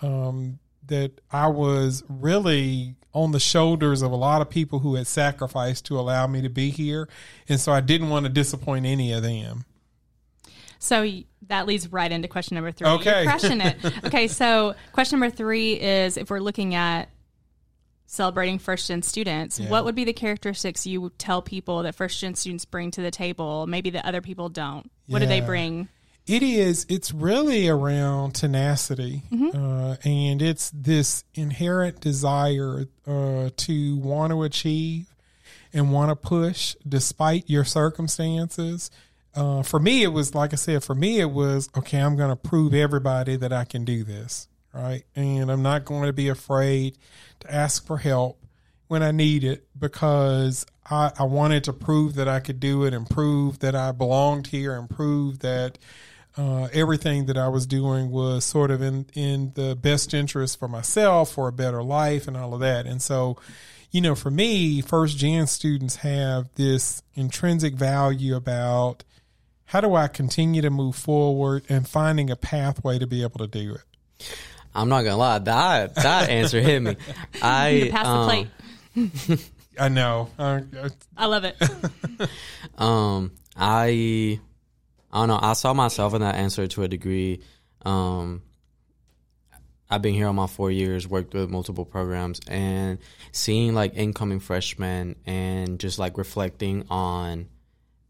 um, 0.00 0.58
that 0.86 1.20
I 1.30 1.48
was 1.48 2.04
really 2.08 2.94
on 3.12 3.32
the 3.32 3.40
shoulders 3.40 4.02
of 4.02 4.12
a 4.12 4.16
lot 4.16 4.42
of 4.42 4.50
people 4.50 4.78
who 4.78 4.94
had 4.94 5.06
sacrificed 5.06 5.86
to 5.86 5.98
allow 5.98 6.26
me 6.26 6.42
to 6.42 6.48
be 6.48 6.70
here. 6.70 7.08
And 7.48 7.58
so 7.58 7.72
I 7.72 7.80
didn't 7.80 8.10
want 8.10 8.26
to 8.26 8.30
disappoint 8.30 8.86
any 8.86 9.12
of 9.12 9.22
them. 9.22 9.64
So 10.78 11.08
that 11.48 11.66
leads 11.66 11.90
right 11.92 12.10
into 12.10 12.28
question 12.28 12.54
number 12.54 12.72
three. 12.72 12.88
Okay. 12.88 13.22
You're 13.22 13.30
crushing 13.32 13.60
it. 13.60 13.76
okay, 14.04 14.28
so 14.28 14.74
question 14.92 15.18
number 15.18 15.34
three 15.34 15.72
is 15.74 16.16
if 16.16 16.30
we're 16.30 16.40
looking 16.40 16.74
at 16.74 17.08
celebrating 18.06 18.58
first 18.58 18.88
gen 18.88 19.02
students, 19.02 19.58
Yeah. 19.60 19.68
what 19.70 19.84
would 19.84 19.94
be 19.94 20.04
the 20.04 20.12
characteristics 20.12 20.86
you 20.86 21.00
would 21.02 21.18
tell 21.18 21.42
people 21.42 21.82
that 21.82 21.94
first 21.94 22.20
gen 22.20 22.34
students 22.34 22.64
bring 22.64 22.90
to 22.92 23.02
the 23.02 23.10
table, 23.10 23.66
maybe 23.66 23.90
that 23.90 24.04
other 24.04 24.20
people 24.22 24.48
don't? 24.48 24.90
What 25.08 25.18
do 25.20 25.26
they 25.26 25.40
bring? 25.40 25.88
It 26.26 26.42
is. 26.42 26.84
It's 26.90 27.12
really 27.14 27.68
around 27.68 28.34
tenacity, 28.34 29.22
uh, 29.32 29.96
and 30.04 30.42
it's 30.42 30.70
this 30.74 31.24
inherent 31.34 32.00
desire 32.00 32.86
uh, 33.06 33.48
to 33.56 33.96
want 33.96 34.32
to 34.32 34.42
achieve 34.42 35.14
and 35.72 35.90
want 35.90 36.10
to 36.10 36.16
push 36.16 36.76
despite 36.86 37.48
your 37.48 37.64
circumstances. 37.64 38.90
Uh, 39.38 39.62
for 39.62 39.78
me, 39.78 40.02
it 40.02 40.08
was 40.08 40.34
like 40.34 40.52
I 40.52 40.56
said. 40.56 40.82
For 40.82 40.96
me, 40.96 41.20
it 41.20 41.30
was 41.30 41.68
okay. 41.76 42.00
I'm 42.00 42.16
going 42.16 42.30
to 42.30 42.36
prove 42.36 42.74
everybody 42.74 43.36
that 43.36 43.52
I 43.52 43.64
can 43.64 43.84
do 43.84 44.02
this, 44.02 44.48
right? 44.74 45.04
And 45.14 45.48
I'm 45.48 45.62
not 45.62 45.84
going 45.84 46.06
to 46.06 46.12
be 46.12 46.28
afraid 46.28 46.98
to 47.40 47.54
ask 47.54 47.86
for 47.86 47.98
help 47.98 48.44
when 48.88 49.00
I 49.04 49.12
need 49.12 49.44
it 49.44 49.68
because 49.78 50.66
I, 50.90 51.12
I 51.16 51.22
wanted 51.22 51.62
to 51.64 51.72
prove 51.72 52.16
that 52.16 52.26
I 52.26 52.40
could 52.40 52.58
do 52.58 52.82
it 52.82 52.92
and 52.92 53.08
prove 53.08 53.60
that 53.60 53.76
I 53.76 53.92
belonged 53.92 54.48
here 54.48 54.76
and 54.76 54.90
prove 54.90 55.38
that 55.38 55.78
uh, 56.36 56.68
everything 56.72 57.26
that 57.26 57.38
I 57.38 57.46
was 57.46 57.64
doing 57.64 58.10
was 58.10 58.44
sort 58.44 58.72
of 58.72 58.82
in, 58.82 59.06
in 59.14 59.52
the 59.54 59.76
best 59.76 60.14
interest 60.14 60.58
for 60.58 60.66
myself, 60.66 61.30
for 61.30 61.46
a 61.46 61.52
better 61.52 61.84
life, 61.84 62.26
and 62.26 62.36
all 62.36 62.54
of 62.54 62.60
that. 62.60 62.86
And 62.86 63.00
so, 63.00 63.36
you 63.92 64.00
know, 64.00 64.16
for 64.16 64.32
me, 64.32 64.80
first 64.80 65.16
gen 65.16 65.46
students 65.46 65.96
have 65.96 66.48
this 66.56 67.04
intrinsic 67.14 67.74
value 67.74 68.34
about 68.34 69.04
how 69.68 69.82
do 69.82 69.94
I 69.94 70.08
continue 70.08 70.62
to 70.62 70.70
move 70.70 70.96
forward 70.96 71.62
and 71.68 71.86
finding 71.86 72.30
a 72.30 72.36
pathway 72.36 72.98
to 72.98 73.06
be 73.06 73.22
able 73.22 73.38
to 73.40 73.46
do 73.46 73.74
it. 73.74 74.34
I'm 74.74 74.88
not 74.88 75.02
gonna 75.02 75.18
lie, 75.18 75.38
that 75.40 75.94
that 75.96 76.30
answer 76.30 76.58
hit 76.58 76.80
me. 76.80 76.96
I 77.42 77.68
You 77.68 77.90
pass 77.90 78.06
the 78.06 78.10
um, 78.10 78.48
plate. 79.26 79.50
I 79.78 79.88
know. 79.90 80.30
Uh, 80.38 80.60
uh, 80.74 80.88
I 81.16 81.26
love 81.26 81.44
it. 81.44 81.56
Um, 82.78 83.32
I, 83.56 84.38
I 85.12 85.18
don't 85.18 85.26
know. 85.26 85.38
I 85.42 85.54
saw 85.54 85.74
myself 85.74 86.14
in 86.14 86.20
that 86.20 86.36
answer 86.36 86.68
to 86.68 86.84
a 86.84 86.88
degree. 86.88 87.42
Um, 87.84 88.42
I've 89.90 90.00
been 90.00 90.14
here 90.14 90.28
on 90.28 90.36
my 90.36 90.46
four 90.46 90.70
years, 90.70 91.08
worked 91.08 91.34
with 91.34 91.50
multiple 91.50 91.84
programs, 91.84 92.40
and 92.46 92.98
seeing 93.32 93.74
like 93.74 93.96
incoming 93.96 94.38
freshmen 94.38 95.16
and 95.26 95.80
just 95.80 95.98
like 95.98 96.18
reflecting 96.18 96.86
on 96.88 97.48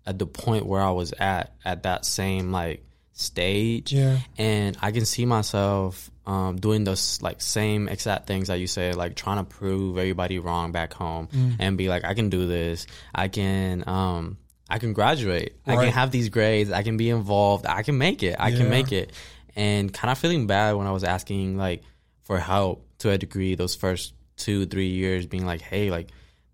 at 0.08 0.18
the 0.18 0.26
point 0.26 0.64
where 0.66 0.80
I 0.80 0.90
was 0.90 1.12
at 1.12 1.52
at 1.64 1.82
that 1.84 2.04
same 2.04 2.50
like 2.50 2.82
stage. 3.12 3.92
Yeah. 3.92 4.18
And 4.38 4.76
I 4.80 4.92
can 4.92 5.04
see 5.04 5.26
myself 5.26 6.10
um, 6.26 6.56
doing 6.56 6.84
those 6.84 7.20
like 7.20 7.40
same 7.40 7.88
exact 7.88 8.26
things 8.26 8.48
that 8.48 8.56
you 8.60 8.66
said, 8.66 8.94
like 8.96 9.16
trying 9.16 9.38
to 9.38 9.44
prove 9.44 9.98
everybody 9.98 10.38
wrong 10.38 10.72
back 10.72 10.92
home 10.94 11.28
and 11.58 11.76
be 11.76 11.88
like, 11.88 12.04
I 12.04 12.14
can 12.14 12.30
do 12.30 12.46
this. 12.46 12.86
I 13.14 13.28
can, 13.28 13.84
um, 13.86 14.38
I 14.70 14.78
can 14.78 14.92
graduate. 14.92 15.56
I 15.66 15.76
can 15.76 15.92
have 15.92 16.10
these 16.10 16.28
grades. 16.28 16.70
I 16.70 16.82
can 16.82 16.96
be 16.96 17.10
involved. 17.10 17.66
I 17.66 17.82
can 17.82 17.98
make 17.98 18.22
it. 18.22 18.36
I 18.38 18.48
Yeah. 18.48 18.58
can 18.58 18.70
make 18.70 18.92
it. 18.92 19.12
And 19.56 19.92
kind 19.92 20.12
of 20.12 20.18
feeling 20.18 20.46
bad 20.46 20.76
when 20.76 20.86
I 20.86 20.92
was 20.92 21.04
asking 21.04 21.56
like 21.56 21.82
for 22.24 22.38
help 22.38 22.86
to 22.98 23.10
a 23.10 23.18
degree 23.18 23.54
those 23.56 23.74
first 23.74 24.14
two, 24.36 24.66
three 24.66 24.90
years 24.90 25.26
being 25.26 25.44
like, 25.46 25.60
hey, 25.62 25.90
like 25.90 26.08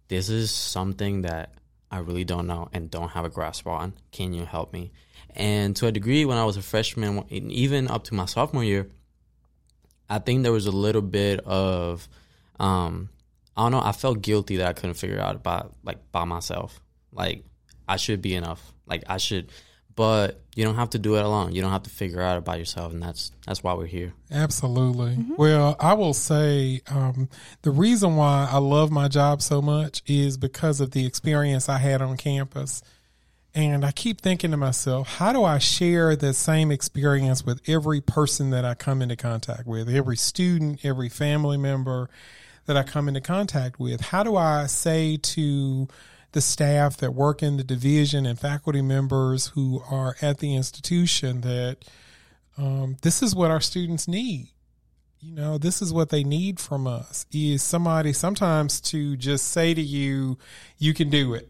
this 0.09 0.29
is 0.29 0.51
something 0.51 1.23
that 1.23 1.55
I 1.95 1.99
really 1.99 2.25
don't 2.25 2.49
know 2.49 2.69
and 2.73 2.91
don't 2.91 3.11
have 3.11 3.25
a 3.25 3.29
grasp 3.31 3.69
on. 3.69 3.93
Can 4.11 4.33
you 4.33 4.45
help 4.45 4.73
me? 4.73 4.91
And 5.37 5.77
to 5.77 5.87
a 5.87 5.93
degree, 5.93 6.25
when 6.25 6.37
I 6.37 6.45
was 6.45 6.57
a 6.57 6.63
freshman, 6.63 7.25
even 7.31 7.87
up 7.87 8.03
to 8.05 8.15
my 8.15 8.27
sophomore 8.27 8.65
year, 8.65 8.91
I 10.11 10.19
think 10.19 10.43
there 10.43 10.51
was 10.51 10.67
a 10.67 10.73
little 10.73 11.03
bit 11.03 11.39
of, 11.47 12.09
um, 12.59 13.11
I 13.57 13.63
don't 13.63 13.71
know. 13.71 13.81
I 13.81 13.93
felt 13.93 14.23
guilty 14.23 14.57
that 14.57 14.67
I 14.67 14.73
couldn't 14.73 14.95
figure 14.95 15.21
out 15.21 15.45
by 15.45 15.67
like 15.85 16.11
by 16.11 16.25
myself. 16.25 16.81
Like 17.13 17.45
I 17.87 17.97
should 17.97 18.21
be 18.21 18.35
enough. 18.35 18.75
Like 18.87 19.05
I 19.07 19.19
should, 19.19 19.53
but 19.97 20.41
you 20.55 20.65
don't 20.65 20.77
have 20.77 20.91
to 20.91 20.99
do 20.99 21.17
it 21.17 21.25
alone. 21.25 21.53
You 21.53 21.63
don't 21.63 21.71
have 21.71 21.83
to 21.85 21.91
figure 21.91 22.21
it 22.21 22.25
out 22.25 22.45
by 22.45 22.57
yourself, 22.57 22.93
and 22.93 23.03
that's 23.03 23.33
that's 23.47 23.63
why 23.63 23.75
we're 23.75 23.87
here. 23.87 24.13
Absolutely. 24.31 25.19
Well, 25.37 25.77
I 25.81 25.95
will 25.95 26.15
say 26.15 26.81
um, 26.89 27.29
the 27.63 27.71
reason 27.71 28.17
why 28.17 28.49
I 28.51 28.59
love 28.59 28.91
my 28.91 29.09
job 29.09 29.43
so 29.43 29.61
much 29.61 30.03
is 30.07 30.37
because 30.37 30.81
of 30.81 30.93
the 30.93 31.07
experience 31.07 31.69
I 31.69 31.79
had 31.79 32.03
on 32.03 32.17
campus. 32.17 32.83
And 33.57 33.85
I 33.85 33.93
keep 33.93 34.21
thinking 34.21 34.51
to 34.51 34.57
myself, 34.57 35.07
how 35.07 35.33
do 35.33 35.45
I 35.45 35.59
share 35.59 36.17
the 36.17 36.35
same 36.35 36.73
experience 36.73 37.47
with 37.47 37.61
every 37.69 38.01
person 38.01 38.51
that 38.51 38.65
I 38.65 38.75
come 38.75 39.01
into 39.01 39.15
contact 39.15 39.65
with, 39.65 39.89
every 39.89 40.17
student, 40.17 40.85
every 40.85 41.09
family 41.09 41.57
member 41.57 42.11
that 42.67 42.77
I 42.77 42.83
come 42.83 43.07
into 43.07 43.21
contact 43.21 43.79
with? 43.79 44.01
How 44.01 44.25
do 44.25 44.35
I 44.35 44.67
say 44.67 45.19
to 45.19 45.87
the 46.35 46.41
staff 46.41 46.99
that 46.99 47.15
work 47.15 47.43
in 47.43 47.57
the 47.57 47.65
division 47.65 48.27
and 48.27 48.39
faculty 48.39 48.83
members 48.83 49.49
who 49.49 49.83
are 49.91 50.15
at 50.21 50.39
the 50.39 50.55
institution 50.55 51.41
that 51.41 51.79
um, 52.57 52.97
this 53.03 53.23
is 53.23 53.35
what 53.35 53.51
our 53.51 53.61
students 53.61 54.07
need? 54.07 54.51
you 55.25 55.35
know 55.35 55.57
this 55.57 55.81
is 55.81 55.93
what 55.93 56.11
they 56.11 56.23
need 56.23 56.61
from 56.61 56.87
us 56.87 57.25
is 57.33 57.63
somebody 57.63 58.13
sometimes 58.13 58.81
to 58.81 59.17
just 59.17 59.49
say 59.49 59.73
to 59.73 59.81
you 59.81 60.39
you 60.77 60.93
can 60.93 61.09
do 61.09 61.33
it. 61.35 61.49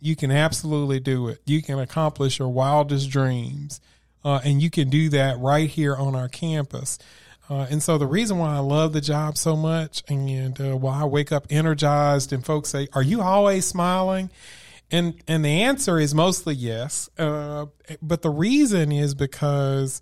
You 0.00 0.16
can 0.16 0.30
absolutely 0.30 1.00
do 1.00 1.28
it. 1.28 1.40
You 1.46 1.62
can 1.62 1.78
accomplish 1.78 2.38
your 2.38 2.48
wildest 2.48 3.08
dreams. 3.08 3.80
Uh, 4.22 4.40
and 4.44 4.62
you 4.62 4.70
can 4.70 4.90
do 4.90 5.08
that 5.10 5.38
right 5.38 5.68
here 5.68 5.96
on 5.96 6.14
our 6.14 6.28
campus 6.28 6.98
uh, 7.50 7.66
and 7.70 7.82
so 7.82 7.98
the 7.98 8.06
reason 8.06 8.38
why 8.38 8.54
I 8.54 8.60
love 8.60 8.92
the 8.92 9.00
job 9.00 9.36
so 9.36 9.54
much 9.56 10.02
and 10.08 10.60
uh, 10.60 10.76
why 10.76 11.02
I 11.02 11.04
wake 11.04 11.32
up 11.32 11.46
energized 11.50 12.32
and 12.32 12.44
folks 12.44 12.70
say, 12.70 12.88
are 12.92 13.02
you 13.02 13.20
always 13.20 13.66
smiling? 13.66 14.30
And, 14.90 15.22
and 15.28 15.44
the 15.44 15.62
answer 15.62 15.98
is 15.98 16.14
mostly 16.14 16.54
yes. 16.54 17.08
Uh, 17.18 17.66
but 18.00 18.22
the 18.22 18.30
reason 18.30 18.92
is 18.92 19.14
because 19.14 20.00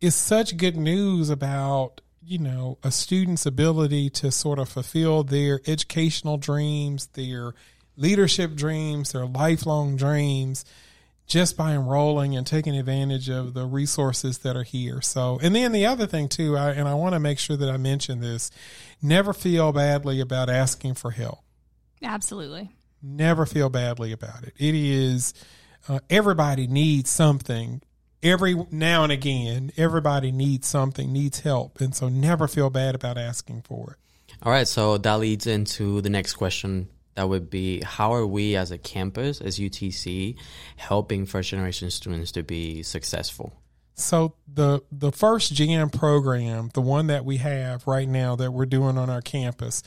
it's 0.00 0.16
such 0.16 0.56
good 0.56 0.76
news 0.76 1.28
about 1.30 2.00
you 2.22 2.38
know 2.38 2.78
a 2.82 2.90
student's 2.90 3.44
ability 3.46 4.08
to 4.10 4.30
sort 4.30 4.58
of 4.58 4.68
fulfill 4.68 5.24
their 5.24 5.60
educational 5.66 6.36
dreams 6.36 7.06
their 7.14 7.54
leadership 7.96 8.54
dreams 8.54 9.12
their 9.12 9.26
lifelong 9.26 9.96
dreams 9.96 10.64
just 11.30 11.56
by 11.56 11.72
enrolling 11.72 12.36
and 12.36 12.46
taking 12.46 12.76
advantage 12.76 13.30
of 13.30 13.54
the 13.54 13.64
resources 13.64 14.38
that 14.38 14.56
are 14.56 14.64
here 14.64 15.00
so 15.00 15.38
and 15.42 15.54
then 15.54 15.72
the 15.72 15.86
other 15.86 16.06
thing 16.06 16.28
too 16.28 16.56
I, 16.56 16.72
and 16.72 16.86
i 16.86 16.94
want 16.94 17.14
to 17.14 17.20
make 17.20 17.38
sure 17.38 17.56
that 17.56 17.70
i 17.70 17.76
mention 17.76 18.20
this 18.20 18.50
never 19.00 19.32
feel 19.32 19.72
badly 19.72 20.20
about 20.20 20.50
asking 20.50 20.94
for 20.94 21.12
help 21.12 21.38
Absolutely. 22.02 22.70
never 23.02 23.46
feel 23.46 23.68
badly 23.68 24.12
about 24.12 24.44
it. 24.44 24.54
It 24.58 24.74
is 24.74 25.34
uh, 25.88 26.00
everybody 26.08 26.66
needs 26.66 27.10
something. 27.10 27.82
Every 28.22 28.54
now 28.70 29.02
and 29.02 29.12
again, 29.12 29.72
everybody 29.76 30.30
needs 30.30 30.66
something, 30.66 31.12
needs 31.12 31.40
help, 31.40 31.80
and 31.80 31.94
so 31.94 32.08
never 32.08 32.46
feel 32.46 32.68
bad 32.68 32.94
about 32.94 33.16
asking 33.16 33.62
for 33.62 33.92
it. 33.92 34.34
All 34.42 34.52
right, 34.52 34.68
so 34.68 34.98
that 34.98 35.20
leads 35.20 35.46
into 35.46 36.00
the 36.02 36.10
next 36.10 36.34
question. 36.34 36.88
That 37.20 37.28
would 37.28 37.50
be 37.50 37.82
how 37.82 38.14
are 38.14 38.26
we 38.26 38.56
as 38.56 38.70
a 38.70 38.78
campus, 38.78 39.42
as 39.42 39.58
UTC, 39.58 40.36
helping 40.76 41.26
first 41.26 41.50
generation 41.50 41.90
students 41.90 42.32
to 42.32 42.42
be 42.42 42.82
successful? 42.82 43.52
So 43.92 44.36
the 44.50 44.80
the 44.90 45.12
first 45.12 45.52
gen 45.52 45.90
program, 45.90 46.70
the 46.72 46.80
one 46.80 47.08
that 47.08 47.26
we 47.26 47.36
have 47.36 47.86
right 47.86 48.08
now 48.08 48.36
that 48.36 48.52
we're 48.52 48.64
doing 48.64 48.96
on 48.96 49.10
our 49.10 49.20
campus, 49.20 49.82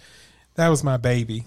that 0.54 0.70
was 0.70 0.84
my 0.84 0.98
baby. 0.98 1.46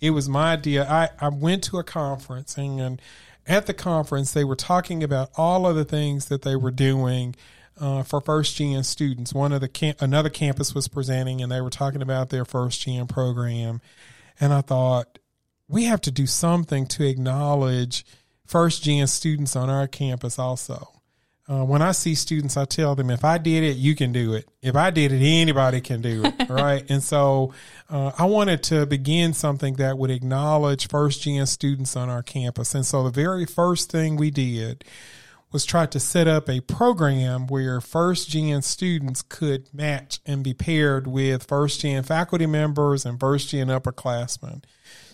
It 0.00 0.10
was 0.10 0.28
my 0.28 0.54
idea. 0.54 0.90
I, 0.90 1.10
I 1.20 1.28
went 1.28 1.62
to 1.64 1.78
a 1.78 1.84
conference 1.84 2.58
and, 2.58 2.80
and 2.80 3.02
at 3.46 3.66
the 3.66 3.74
conference 3.74 4.32
they 4.32 4.42
were 4.42 4.56
talking 4.56 5.04
about 5.04 5.30
all 5.36 5.68
of 5.68 5.76
the 5.76 5.84
things 5.84 6.26
that 6.26 6.42
they 6.42 6.56
were 6.56 6.72
doing 6.72 7.36
uh, 7.80 8.02
for 8.02 8.20
first 8.20 8.56
gen 8.56 8.82
students. 8.82 9.32
One 9.32 9.52
of 9.52 9.60
the 9.60 9.68
camp, 9.68 10.02
another 10.02 10.30
campus 10.30 10.74
was 10.74 10.88
presenting 10.88 11.40
and 11.40 11.52
they 11.52 11.60
were 11.60 11.70
talking 11.70 12.02
about 12.02 12.30
their 12.30 12.44
first 12.44 12.80
gen 12.80 13.06
program, 13.06 13.80
and 14.40 14.52
I 14.52 14.60
thought 14.60 15.18
we 15.68 15.84
have 15.84 16.00
to 16.02 16.10
do 16.10 16.26
something 16.26 16.86
to 16.86 17.06
acknowledge 17.06 18.04
first 18.46 18.82
gen 18.82 19.06
students 19.06 19.56
on 19.56 19.70
our 19.70 19.86
campus 19.86 20.38
also. 20.38 20.90
Uh, 21.46 21.62
when 21.62 21.82
I 21.82 21.92
see 21.92 22.14
students, 22.14 22.56
I 22.56 22.64
tell 22.64 22.94
them, 22.94 23.10
if 23.10 23.22
I 23.22 23.36
did 23.36 23.64
it, 23.64 23.76
you 23.76 23.94
can 23.94 24.12
do 24.12 24.32
it. 24.32 24.48
If 24.62 24.76
I 24.76 24.90
did 24.90 25.12
it, 25.12 25.22
anybody 25.22 25.82
can 25.82 26.00
do 26.00 26.24
it. 26.24 26.48
right. 26.48 26.88
And 26.88 27.02
so 27.02 27.52
uh, 27.90 28.12
I 28.18 28.24
wanted 28.24 28.62
to 28.64 28.86
begin 28.86 29.34
something 29.34 29.74
that 29.74 29.98
would 29.98 30.10
acknowledge 30.10 30.88
first 30.88 31.20
gen 31.20 31.44
students 31.44 31.96
on 31.96 32.08
our 32.08 32.22
campus. 32.22 32.74
And 32.74 32.86
so 32.86 33.04
the 33.04 33.10
very 33.10 33.44
first 33.44 33.90
thing 33.90 34.16
we 34.16 34.30
did 34.30 34.84
was 35.54 35.64
try 35.64 35.86
to 35.86 36.00
set 36.00 36.26
up 36.26 36.50
a 36.50 36.58
program 36.62 37.46
where 37.46 37.80
first 37.80 38.28
gen 38.28 38.60
students 38.60 39.22
could 39.22 39.72
match 39.72 40.18
and 40.26 40.42
be 40.42 40.52
paired 40.52 41.06
with 41.06 41.44
first 41.44 41.80
gen 41.80 42.02
faculty 42.02 42.44
members 42.44 43.06
and 43.06 43.20
first 43.20 43.50
gen 43.50 43.68
upperclassmen 43.68 44.64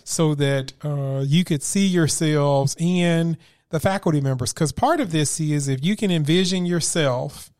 so 0.03 0.33
that 0.33 0.73
uh, 0.83 1.23
you 1.23 1.43
could 1.43 1.61
see 1.61 1.85
yourselves 1.85 2.75
in 2.79 3.37
the 3.69 3.79
faculty 3.79 4.19
members. 4.19 4.51
Because 4.51 4.71
part 4.71 4.99
of 4.99 5.11
this 5.11 5.39
is 5.39 5.67
if 5.67 5.85
you 5.85 5.95
can 5.95 6.09
envision 6.09 6.65
yourself 6.65 7.51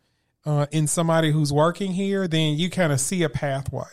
uh, 0.44 0.66
in 0.70 0.86
somebody 0.86 1.30
who's 1.30 1.52
working 1.52 1.92
here, 1.92 2.26
then 2.26 2.56
you 2.58 2.68
kind 2.68 2.92
of 2.92 3.00
see 3.00 3.22
a 3.22 3.28
pathway, 3.28 3.84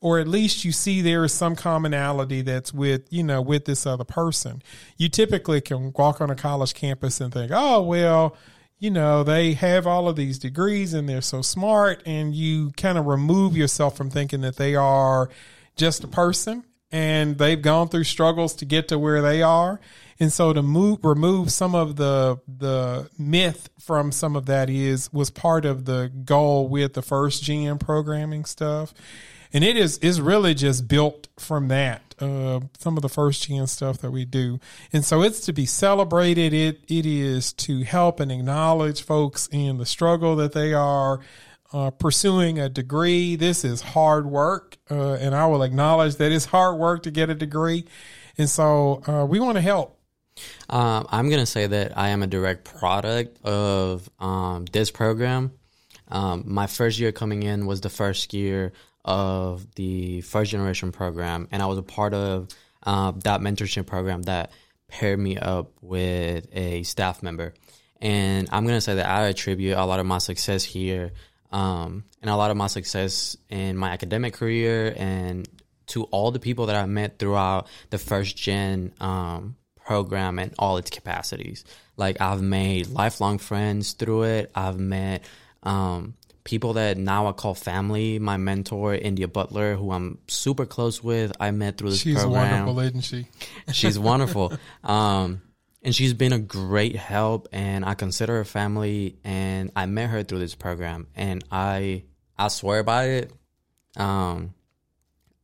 or 0.00 0.18
at 0.18 0.26
least 0.26 0.64
you 0.64 0.72
see 0.72 1.02
there 1.02 1.24
is 1.24 1.32
some 1.32 1.54
commonality 1.54 2.42
that's 2.42 2.72
with 2.72 3.02
you 3.10 3.22
know 3.22 3.42
with 3.42 3.66
this 3.66 3.86
other 3.86 4.04
person. 4.04 4.62
You 4.96 5.08
typically 5.08 5.60
can 5.60 5.92
walk 5.92 6.20
on 6.20 6.30
a 6.30 6.34
college 6.34 6.74
campus 6.74 7.20
and 7.20 7.32
think, 7.32 7.52
oh 7.54 7.82
well, 7.82 8.36
you 8.78 8.90
know 8.90 9.22
they 9.22 9.52
have 9.54 9.86
all 9.86 10.08
of 10.08 10.16
these 10.16 10.38
degrees 10.38 10.94
and 10.94 11.08
they're 11.08 11.20
so 11.20 11.42
smart, 11.42 12.02
and 12.06 12.34
you 12.34 12.70
kind 12.76 12.96
of 12.96 13.06
remove 13.06 13.56
yourself 13.56 13.96
from 13.96 14.10
thinking 14.10 14.40
that 14.40 14.56
they 14.56 14.74
are 14.74 15.28
just 15.76 16.02
a 16.02 16.08
person 16.08 16.64
and 16.92 17.38
they've 17.38 17.60
gone 17.60 17.88
through 17.88 18.04
struggles 18.04 18.54
to 18.56 18.64
get 18.64 18.88
to 18.88 18.98
where 18.98 19.22
they 19.22 19.42
are. 19.42 19.80
And 20.18 20.30
so 20.30 20.52
to 20.52 20.62
move, 20.62 20.98
remove 21.02 21.50
some 21.50 21.74
of 21.74 21.96
the 21.96 22.38
the 22.46 23.08
myth 23.18 23.70
from 23.78 24.12
some 24.12 24.36
of 24.36 24.46
that 24.46 24.68
is 24.68 25.10
was 25.12 25.30
part 25.30 25.64
of 25.64 25.86
the 25.86 26.12
goal 26.24 26.68
with 26.68 26.92
the 26.92 27.02
first 27.02 27.42
gen 27.42 27.78
programming 27.78 28.44
stuff, 28.44 28.92
and 29.50 29.64
it 29.64 29.78
is 29.78 29.96
is 29.98 30.20
really 30.20 30.52
just 30.52 30.88
built 30.88 31.28
from 31.38 31.68
that. 31.68 32.02
Uh, 32.20 32.60
some 32.78 32.98
of 32.98 33.02
the 33.02 33.08
first 33.08 33.48
gen 33.48 33.66
stuff 33.66 33.96
that 33.98 34.10
we 34.10 34.26
do, 34.26 34.60
and 34.92 35.06
so 35.06 35.22
it's 35.22 35.40
to 35.40 35.54
be 35.54 35.64
celebrated. 35.64 36.52
It 36.52 36.82
it 36.86 37.06
is 37.06 37.54
to 37.54 37.82
help 37.84 38.20
and 38.20 38.30
acknowledge 38.30 39.02
folks 39.02 39.48
in 39.50 39.78
the 39.78 39.86
struggle 39.86 40.36
that 40.36 40.52
they 40.52 40.74
are 40.74 41.20
uh, 41.72 41.90
pursuing 41.90 42.58
a 42.58 42.68
degree. 42.68 43.36
This 43.36 43.64
is 43.64 43.80
hard 43.80 44.26
work, 44.26 44.78
uh, 44.90 45.14
and 45.14 45.34
I 45.34 45.46
will 45.46 45.62
acknowledge 45.62 46.16
that 46.16 46.32
it's 46.32 46.46
hard 46.46 46.78
work 46.78 47.04
to 47.04 47.10
get 47.10 47.30
a 47.30 47.34
degree. 47.34 47.84
And 48.38 48.48
so 48.48 49.02
uh, 49.06 49.26
we 49.26 49.40
want 49.40 49.56
to 49.56 49.60
help. 49.62 49.98
Um, 50.68 51.06
I'm 51.10 51.28
gonna 51.28 51.46
say 51.46 51.66
that 51.66 51.98
I 51.98 52.08
am 52.08 52.22
a 52.22 52.26
direct 52.26 52.64
product 52.64 53.44
of 53.44 54.08
um, 54.18 54.64
this 54.66 54.90
program. 54.90 55.52
Um, 56.08 56.44
my 56.46 56.66
first 56.66 56.98
year 56.98 57.12
coming 57.12 57.42
in 57.42 57.66
was 57.66 57.80
the 57.80 57.90
first 57.90 58.32
year 58.32 58.72
of 59.04 59.66
the 59.74 60.20
first 60.22 60.50
generation 60.50 60.92
program, 60.92 61.48
and 61.50 61.62
I 61.62 61.66
was 61.66 61.78
a 61.78 61.82
part 61.82 62.14
of 62.14 62.48
uh, 62.82 63.12
that 63.24 63.40
mentorship 63.40 63.86
program 63.86 64.22
that 64.22 64.52
paired 64.88 65.18
me 65.18 65.36
up 65.36 65.72
with 65.80 66.48
a 66.52 66.82
staff 66.82 67.22
member. 67.22 67.54
And 68.00 68.48
I'm 68.50 68.64
gonna 68.64 68.80
say 68.80 68.94
that 68.94 69.06
I 69.06 69.26
attribute 69.26 69.76
a 69.76 69.84
lot 69.84 70.00
of 70.00 70.06
my 70.06 70.18
success 70.18 70.64
here, 70.64 71.12
um, 71.50 72.04
and 72.20 72.30
a 72.30 72.36
lot 72.36 72.50
of 72.50 72.56
my 72.56 72.66
success 72.66 73.36
in 73.48 73.76
my 73.76 73.90
academic 73.90 74.34
career, 74.34 74.94
and 74.96 75.48
to 75.88 76.04
all 76.04 76.30
the 76.30 76.38
people 76.40 76.66
that 76.66 76.76
I 76.76 76.86
met 76.86 77.18
throughout 77.18 77.66
the 77.90 77.98
first 77.98 78.36
gen 78.36 78.92
um, 79.00 79.56
program 79.84 80.38
and 80.38 80.54
all 80.58 80.76
its 80.76 80.90
capacities. 80.90 81.64
Like 81.96 82.20
I've 82.20 82.42
made 82.42 82.86
lifelong 82.88 83.38
friends 83.38 83.92
through 83.94 84.22
it. 84.24 84.50
I've 84.54 84.78
met 84.78 85.24
um, 85.64 86.14
people 86.44 86.74
that 86.74 86.96
now 86.96 87.26
I 87.26 87.32
call 87.32 87.54
family. 87.54 88.18
My 88.18 88.36
mentor, 88.36 88.94
India 88.94 89.26
Butler, 89.26 89.74
who 89.74 89.90
I'm 89.90 90.18
super 90.28 90.64
close 90.64 91.02
with, 91.02 91.32
I 91.40 91.50
met 91.50 91.76
through 91.76 91.90
this 91.90 92.00
She's 92.00 92.14
program. 92.22 92.66
wonderful, 92.66 92.80
isn't 92.80 93.00
she? 93.00 93.26
She's 93.72 93.98
wonderful. 93.98 94.52
Um, 94.84 95.42
and 95.82 95.94
she's 95.94 96.12
been 96.12 96.32
a 96.32 96.38
great 96.38 96.96
help 96.96 97.48
and 97.52 97.84
I 97.84 97.94
consider 97.94 98.36
her 98.36 98.44
family 98.44 99.16
and 99.24 99.70
I 99.74 99.86
met 99.86 100.10
her 100.10 100.22
through 100.22 100.40
this 100.40 100.54
program 100.54 101.06
and 101.14 101.42
I 101.50 102.04
I 102.38 102.48
swear 102.48 102.82
by 102.82 103.04
it. 103.04 103.32
Um 103.96 104.54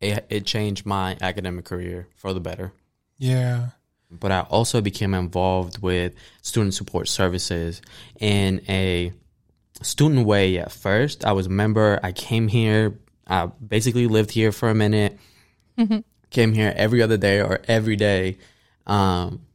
it 0.01 0.27
it 0.29 0.47
changed 0.47 0.85
my 0.85 1.17
academic 1.21 1.65
career 1.65 2.09
for 2.17 2.33
the 2.33 2.41
better. 2.41 2.73
Yeah. 3.19 3.69
But 4.11 4.31
I 4.31 4.41
also 4.41 4.81
became 4.81 5.15
involved 5.15 5.83
with 5.83 6.15
student 6.43 6.75
support 6.75 7.09
services 7.09 7.83
in 8.21 8.63
a 8.69 9.13
student 9.83 10.27
way 10.27 10.59
at 10.59 10.71
first. 10.71 11.25
I 11.25 11.33
was 11.33 11.47
a 11.47 11.51
member. 11.51 11.99
I 12.03 12.13
came 12.13 12.49
here. 12.49 12.99
I 13.27 13.47
basically 13.47 14.07
lived 14.07 14.31
here 14.31 14.53
for 14.53 14.69
a 14.69 14.75
minute. 14.75 15.19
Came 16.31 16.53
here 16.53 16.73
every 16.77 17.03
other 17.03 17.17
day 17.17 17.41
or 17.41 17.61
every 17.67 17.97
day. 17.97 18.39
Um, 18.87 19.46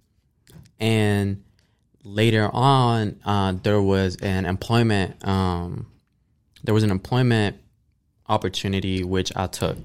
and 0.81 1.43
later 2.03 2.49
on, 2.51 3.21
uh, 3.23 3.53
there 3.53 3.81
was 3.81 4.17
an 4.17 4.45
employment. 4.45 5.25
Um, 5.25 5.87
there 6.63 6.73
was 6.73 6.83
an 6.83 6.91
employment 6.91 7.57
opportunity 8.27 9.03
which 9.03 9.31
I 9.35 9.47
took. 9.47 9.77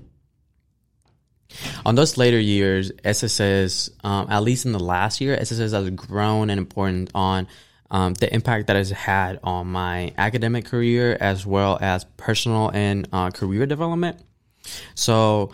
On 1.85 1.95
those 1.95 2.17
later 2.17 2.38
years, 2.38 2.91
SSS, 3.05 3.91
um, 4.03 4.26
at 4.31 4.43
least 4.43 4.67
in 4.67 4.73
the 4.73 4.83
last 4.83 5.21
year, 5.21 5.37
SSS 5.37 5.73
has 5.73 5.91
grown 5.91 6.50
and 6.50 6.59
important 6.59 7.11
on 7.15 7.47
um, 7.91 8.15
the 8.15 8.33
impact 8.35 8.67
that 8.67 8.76
it's 8.76 8.91
had 8.91 9.38
on 9.45 9.69
my 9.69 10.12
academic 10.19 10.65
career 10.65 11.17
as 11.21 11.47
well 11.47 11.79
as 11.81 12.05
personal 12.17 12.71
and 12.71 13.09
uh, 13.12 13.31
career 13.31 13.65
development. 13.67 14.21
So, 14.95 15.53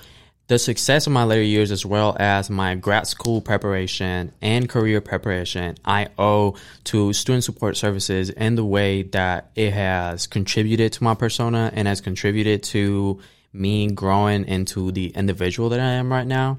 the 0.53 0.59
success 0.59 1.07
of 1.07 1.15
my 1.15 1.25
later 1.25 1.43
years, 1.43 1.71
as 1.71 1.87
well 1.87 2.15
as 2.21 2.51
my 2.51 2.75
grad 2.75 3.07
school 3.07 3.41
preparation 3.41 4.31
and 4.43 4.69
career 4.69 5.01
preparation, 5.01 5.79
I 5.83 6.09
owe 6.19 6.57
to 6.85 7.15
student 7.15 7.45
support 7.45 7.79
services 7.79 8.29
in 8.29 8.57
the 8.57 8.65
way 8.65 9.05
that 9.05 9.51
it 9.55 9.73
has 9.73 10.27
contributed 10.27 10.93
to 10.93 11.05
my 11.05 11.15
persona 11.15 11.71
and 11.73 11.89
has 11.89 12.03
contributed 12.03 12.65
to 12.65 13.19
me 13.55 13.93
growing 13.93 14.45
into 14.45 14.93
the 14.93 15.07
individual 15.07 15.71
that 15.71 15.81
I 15.81 15.93
am 15.93 16.13
right 16.13 16.27
now. 16.27 16.59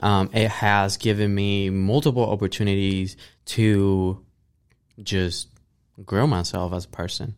Um, 0.00 0.28
it 0.34 0.50
has 0.50 0.98
given 0.98 1.34
me 1.34 1.70
multiple 1.70 2.28
opportunities 2.28 3.16
to 3.46 4.22
just 5.02 5.48
grow 6.04 6.26
myself 6.26 6.74
as 6.74 6.84
a 6.84 6.88
person. 6.88 7.34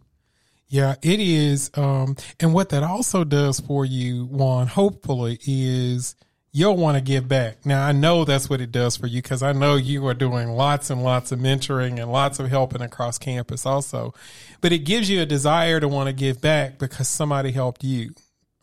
Yeah, 0.74 0.96
it 1.02 1.20
is. 1.20 1.70
Um, 1.74 2.16
and 2.40 2.52
what 2.52 2.70
that 2.70 2.82
also 2.82 3.22
does 3.22 3.60
for 3.60 3.84
you, 3.84 4.24
Juan, 4.24 4.66
hopefully, 4.66 5.38
is 5.46 6.16
you'll 6.50 6.76
want 6.76 6.96
to 6.96 7.00
give 7.00 7.28
back. 7.28 7.64
Now, 7.64 7.86
I 7.86 7.92
know 7.92 8.24
that's 8.24 8.50
what 8.50 8.60
it 8.60 8.72
does 8.72 8.96
for 8.96 9.06
you 9.06 9.22
because 9.22 9.40
I 9.40 9.52
know 9.52 9.76
you 9.76 10.04
are 10.08 10.14
doing 10.14 10.48
lots 10.48 10.90
and 10.90 11.04
lots 11.04 11.30
of 11.30 11.38
mentoring 11.38 12.02
and 12.02 12.10
lots 12.10 12.40
of 12.40 12.48
helping 12.48 12.82
across 12.82 13.18
campus 13.18 13.64
also. 13.64 14.14
But 14.60 14.72
it 14.72 14.78
gives 14.78 15.08
you 15.08 15.22
a 15.22 15.26
desire 15.26 15.78
to 15.78 15.86
want 15.86 16.08
to 16.08 16.12
give 16.12 16.40
back 16.40 16.80
because 16.80 17.06
somebody 17.06 17.52
helped 17.52 17.84
you. 17.84 18.12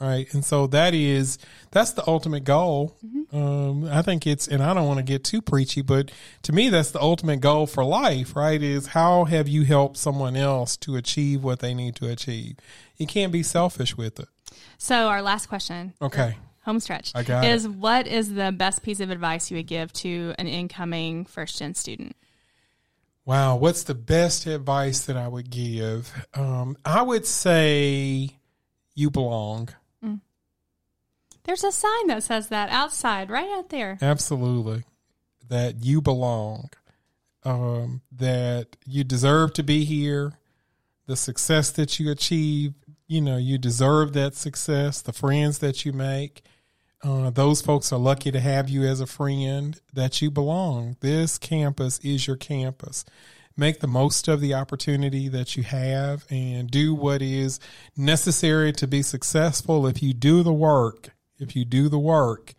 Right. 0.01 0.33
And 0.33 0.43
so 0.43 0.65
that 0.67 0.95
is, 0.95 1.37
that's 1.69 1.91
the 1.91 2.03
ultimate 2.07 2.43
goal. 2.43 2.97
Um, 3.31 3.85
I 3.85 4.01
think 4.01 4.25
it's, 4.25 4.47
and 4.47 4.63
I 4.63 4.73
don't 4.73 4.87
want 4.87 4.97
to 4.97 5.03
get 5.03 5.23
too 5.23 5.43
preachy, 5.43 5.83
but 5.83 6.09
to 6.41 6.51
me, 6.51 6.69
that's 6.69 6.89
the 6.89 6.99
ultimate 6.99 7.39
goal 7.39 7.67
for 7.67 7.85
life, 7.85 8.35
right? 8.35 8.61
Is 8.61 8.87
how 8.87 9.25
have 9.25 9.47
you 9.47 9.63
helped 9.63 9.97
someone 9.97 10.35
else 10.35 10.75
to 10.77 10.95
achieve 10.95 11.43
what 11.43 11.59
they 11.59 11.75
need 11.75 11.95
to 11.97 12.07
achieve? 12.09 12.55
You 12.97 13.05
can't 13.05 13.31
be 13.31 13.43
selfish 13.43 13.95
with 13.95 14.19
it. 14.19 14.27
So 14.79 15.07
our 15.07 15.21
last 15.21 15.45
question, 15.47 15.93
Okay. 16.01 16.35
home 16.63 16.79
stretch, 16.79 17.11
I 17.13 17.21
got 17.21 17.45
is 17.45 17.67
what 17.67 18.07
is 18.07 18.33
the 18.33 18.51
best 18.51 18.81
piece 18.81 18.99
of 19.01 19.11
advice 19.11 19.51
you 19.51 19.57
would 19.57 19.67
give 19.67 19.93
to 19.93 20.33
an 20.39 20.47
incoming 20.47 21.25
first 21.25 21.59
gen 21.59 21.75
student? 21.75 22.15
Wow. 23.23 23.55
What's 23.57 23.83
the 23.83 23.93
best 23.93 24.47
advice 24.47 25.01
that 25.01 25.15
I 25.15 25.27
would 25.27 25.51
give? 25.51 26.11
Um, 26.33 26.75
I 26.83 27.03
would 27.03 27.27
say 27.27 28.31
you 28.95 29.11
belong. 29.11 29.69
There's 31.43 31.63
a 31.63 31.71
sign 31.71 32.07
that 32.07 32.23
says 32.23 32.49
that 32.49 32.69
outside, 32.69 33.29
right 33.29 33.49
out 33.49 33.69
there. 33.69 33.97
Absolutely. 34.01 34.83
That 35.47 35.83
you 35.83 36.01
belong. 36.01 36.69
Um, 37.43 38.01
that 38.11 38.77
you 38.85 39.03
deserve 39.03 39.53
to 39.53 39.63
be 39.63 39.83
here. 39.83 40.33
The 41.07 41.15
success 41.15 41.71
that 41.71 41.99
you 41.99 42.11
achieve, 42.11 42.73
you 43.07 43.21
know, 43.21 43.37
you 43.37 43.57
deserve 43.57 44.13
that 44.13 44.35
success. 44.35 45.01
The 45.01 45.13
friends 45.13 45.59
that 45.59 45.83
you 45.83 45.91
make, 45.93 46.43
uh, 47.03 47.31
those 47.31 47.61
folks 47.61 47.91
are 47.91 47.99
lucky 47.99 48.31
to 48.31 48.39
have 48.39 48.69
you 48.69 48.83
as 48.83 49.01
a 49.01 49.07
friend. 49.07 49.79
That 49.91 50.21
you 50.21 50.29
belong. 50.29 50.97
This 50.99 51.37
campus 51.37 51.99
is 51.99 52.27
your 52.27 52.37
campus. 52.37 53.03
Make 53.57 53.79
the 53.79 53.87
most 53.87 54.27
of 54.27 54.39
the 54.39 54.53
opportunity 54.53 55.27
that 55.27 55.57
you 55.57 55.63
have 55.63 56.25
and 56.29 56.71
do 56.71 56.95
what 56.95 57.21
is 57.21 57.59
necessary 57.97 58.71
to 58.73 58.87
be 58.87 59.01
successful. 59.01 59.87
If 59.87 60.01
you 60.01 60.13
do 60.13 60.41
the 60.43 60.53
work, 60.53 61.09
if 61.41 61.55
you 61.55 61.65
do 61.65 61.89
the 61.89 61.99
work, 61.99 62.53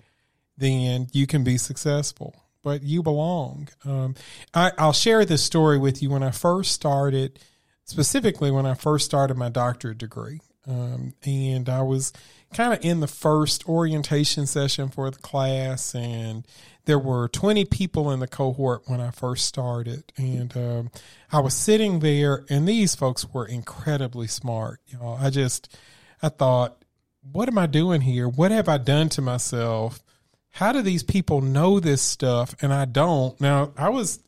then 0.57 1.07
you 1.12 1.27
can 1.27 1.45
be 1.45 1.57
successful. 1.57 2.35
But 2.62 2.83
you 2.83 3.03
belong. 3.03 3.68
Um, 3.85 4.14
I, 4.55 4.71
I'll 4.79 4.92
share 4.92 5.25
this 5.25 5.42
story 5.42 5.79
with 5.79 6.03
you. 6.03 6.11
When 6.11 6.23
I 6.23 6.31
first 6.31 6.73
started, 6.73 7.40
specifically 7.85 8.51
when 8.51 8.66
I 8.66 8.75
first 8.75 9.05
started 9.05 9.37
my 9.37 9.49
doctorate 9.49 9.99
degree, 9.99 10.40
um, 10.68 11.14
and 11.25 11.68
I 11.68 11.83
was 11.83 12.12
kind 12.53 12.73
of 12.73 12.85
in 12.85 13.01
the 13.01 13.09
first 13.09 13.68
orientation 13.68 14.47
session 14.47 14.90
for 14.90 15.11
the 15.11 15.18
class, 15.18 15.95
and 15.95 16.47
there 16.85 16.99
were 16.99 17.29
20 17.29 17.64
people 17.64 18.11
in 18.11 18.21
the 18.21 18.29
cohort 18.29 18.83
when 18.87 19.01
I 19.01 19.11
first 19.11 19.47
started, 19.47 20.12
and 20.16 20.57
um, 20.57 20.90
I 21.33 21.40
was 21.40 21.55
sitting 21.55 22.01
there, 22.01 22.45
and 22.49 22.68
these 22.68 22.95
folks 22.95 23.27
were 23.33 23.47
incredibly 23.47 24.27
smart. 24.27 24.81
You 24.87 24.99
know, 24.99 25.16
I 25.21 25.31
just, 25.31 25.77
I 26.23 26.29
thought, 26.29 26.82
what 27.30 27.48
am 27.48 27.58
I 27.58 27.66
doing 27.66 28.00
here? 28.00 28.28
What 28.28 28.50
have 28.50 28.68
I 28.68 28.78
done 28.78 29.08
to 29.11 29.22
myself? 29.22 30.02
How 30.50 30.72
do 30.72 30.82
these 30.82 31.02
people 31.02 31.40
know 31.40 31.80
this 31.80 32.02
stuff 32.02 32.54
and 32.61 32.72
I 32.72 32.85
don't? 32.85 33.40
Now, 33.40 33.72
I 33.76 33.88
was 33.88 34.20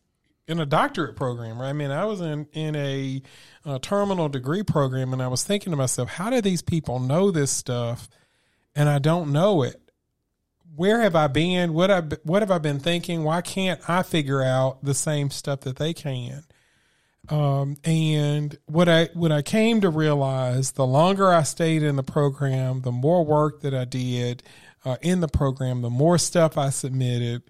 in 0.46 0.60
a 0.60 0.66
doctorate 0.66 1.16
program, 1.16 1.60
right? 1.60 1.70
I 1.70 1.72
mean, 1.72 1.90
I 1.90 2.04
was 2.04 2.20
in 2.20 2.46
in 2.52 2.76
a, 2.76 3.22
uh 3.64 3.78
terminal 3.78 4.28
degree 4.28 4.62
program, 4.62 5.12
and 5.12 5.22
I 5.22 5.28
was 5.28 5.42
thinking 5.42 5.70
to 5.70 5.76
myself, 5.76 6.10
how 6.10 6.30
do 6.30 6.40
these 6.40 6.62
people 6.62 6.98
know 7.00 7.30
this 7.30 7.50
stuff, 7.50 8.08
and 8.74 8.88
I 8.88 8.98
don't 8.98 9.32
know 9.32 9.62
it? 9.62 9.80
Where 10.76 11.00
have 11.00 11.16
I 11.16 11.28
been? 11.28 11.72
What 11.72 11.90
I 11.90 12.00
what 12.24 12.42
have 12.42 12.50
I 12.50 12.58
been 12.58 12.80
thinking? 12.80 13.24
Why 13.24 13.40
can't 13.40 13.80
I 13.88 14.02
figure 14.02 14.42
out 14.42 14.84
the 14.84 14.94
same 14.94 15.30
stuff 15.30 15.60
that 15.60 15.76
they 15.76 15.94
can? 15.94 16.44
Um, 17.28 17.76
and 17.84 18.56
what 18.66 18.88
I 18.88 19.08
what 19.14 19.32
I 19.32 19.42
came 19.42 19.80
to 19.80 19.88
realize, 19.88 20.72
the 20.72 20.86
longer 20.86 21.32
I 21.32 21.42
stayed 21.42 21.82
in 21.82 21.96
the 21.96 22.02
program, 22.02 22.82
the 22.82 22.92
more 22.92 23.24
work 23.24 23.62
that 23.62 23.74
I 23.74 23.84
did 23.84 24.42
uh, 24.84 24.96
in 25.00 25.20
the 25.20 25.28
program, 25.28 25.80
the 25.80 25.90
more 25.90 26.18
stuff 26.18 26.58
I 26.58 26.70
submitted, 26.70 27.42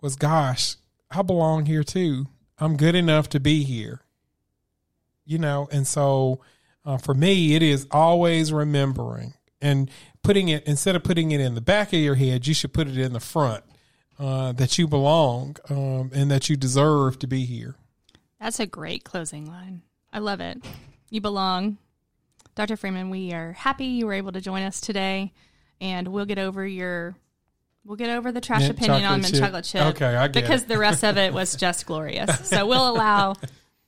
was 0.00 0.16
gosh, 0.16 0.76
I 1.10 1.22
belong 1.22 1.66
here 1.66 1.84
too. 1.84 2.26
I'm 2.58 2.76
good 2.76 2.94
enough 2.94 3.28
to 3.30 3.40
be 3.40 3.62
here. 3.62 4.00
You 5.24 5.38
know, 5.38 5.68
and 5.70 5.86
so 5.86 6.40
uh, 6.84 6.98
for 6.98 7.14
me, 7.14 7.54
it 7.54 7.62
is 7.62 7.86
always 7.90 8.52
remembering 8.52 9.34
and 9.60 9.90
putting 10.22 10.48
it 10.48 10.64
instead 10.66 10.96
of 10.96 11.04
putting 11.04 11.30
it 11.30 11.40
in 11.40 11.54
the 11.54 11.60
back 11.60 11.92
of 11.92 12.00
your 12.00 12.16
head, 12.16 12.46
you 12.46 12.54
should 12.54 12.72
put 12.72 12.88
it 12.88 12.98
in 12.98 13.12
the 13.12 13.20
front 13.20 13.64
uh, 14.18 14.52
that 14.52 14.76
you 14.78 14.86
belong 14.86 15.56
um, 15.70 16.10
and 16.12 16.30
that 16.30 16.48
you 16.48 16.56
deserve 16.56 17.18
to 17.20 17.26
be 17.26 17.44
here. 17.44 17.76
That's 18.44 18.60
a 18.60 18.66
great 18.66 19.04
closing 19.04 19.46
line. 19.46 19.80
I 20.12 20.18
love 20.18 20.40
it. 20.40 20.62
You 21.08 21.22
belong. 21.22 21.78
Dr. 22.54 22.76
Freeman, 22.76 23.08
we 23.08 23.32
are 23.32 23.52
happy 23.52 23.86
you 23.86 24.04
were 24.04 24.12
able 24.12 24.32
to 24.32 24.40
join 24.42 24.62
us 24.64 24.82
today 24.82 25.32
and 25.80 26.08
we'll 26.08 26.26
get 26.26 26.38
over 26.38 26.66
your 26.66 27.16
we'll 27.86 27.96
get 27.96 28.10
over 28.10 28.32
the 28.32 28.42
trash 28.42 28.60
Mint 28.60 28.72
opinion 28.72 28.96
on 28.96 29.00
chocolate 29.02 29.22
mint 29.22 29.34
chip. 29.34 29.42
chocolate 29.42 29.64
chip. 29.64 29.82
Okay, 29.96 30.14
I 30.14 30.28
get 30.28 30.42
because 30.42 30.64
it. 30.64 30.68
the 30.68 30.76
rest 30.76 31.04
of 31.04 31.16
it 31.16 31.32
was 31.32 31.56
just 31.56 31.86
glorious. 31.86 32.50
So 32.50 32.66
we'll 32.66 32.86
allow 32.86 33.32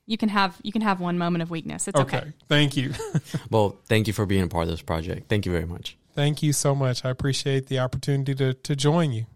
you 0.07 0.17
can 0.17 0.31
have 0.31 0.59
you 0.63 0.73
can 0.73 0.81
have 0.81 1.01
one 1.01 1.19
moment 1.19 1.43
of 1.43 1.51
weakness. 1.51 1.87
It's 1.87 2.01
okay. 2.01 2.17
Okay. 2.17 2.33
Thank 2.49 2.79
you. 2.79 2.95
Well, 3.51 3.77
thank 3.91 4.07
you 4.07 4.15
for 4.15 4.25
being 4.25 4.45
a 4.45 4.49
part 4.49 4.63
of 4.65 4.71
this 4.71 4.81
project. 4.81 5.29
Thank 5.29 5.45
you 5.45 5.53
very 5.53 5.67
much. 5.67 5.99
Thank 6.15 6.43
you 6.43 6.55
so 6.55 6.75
much. 6.75 7.05
I 7.05 7.11
appreciate 7.11 7.67
the 7.67 7.79
opportunity 7.81 8.35
to, 8.37 8.55
to 8.55 8.75
join 8.75 9.13
you. 9.13 9.27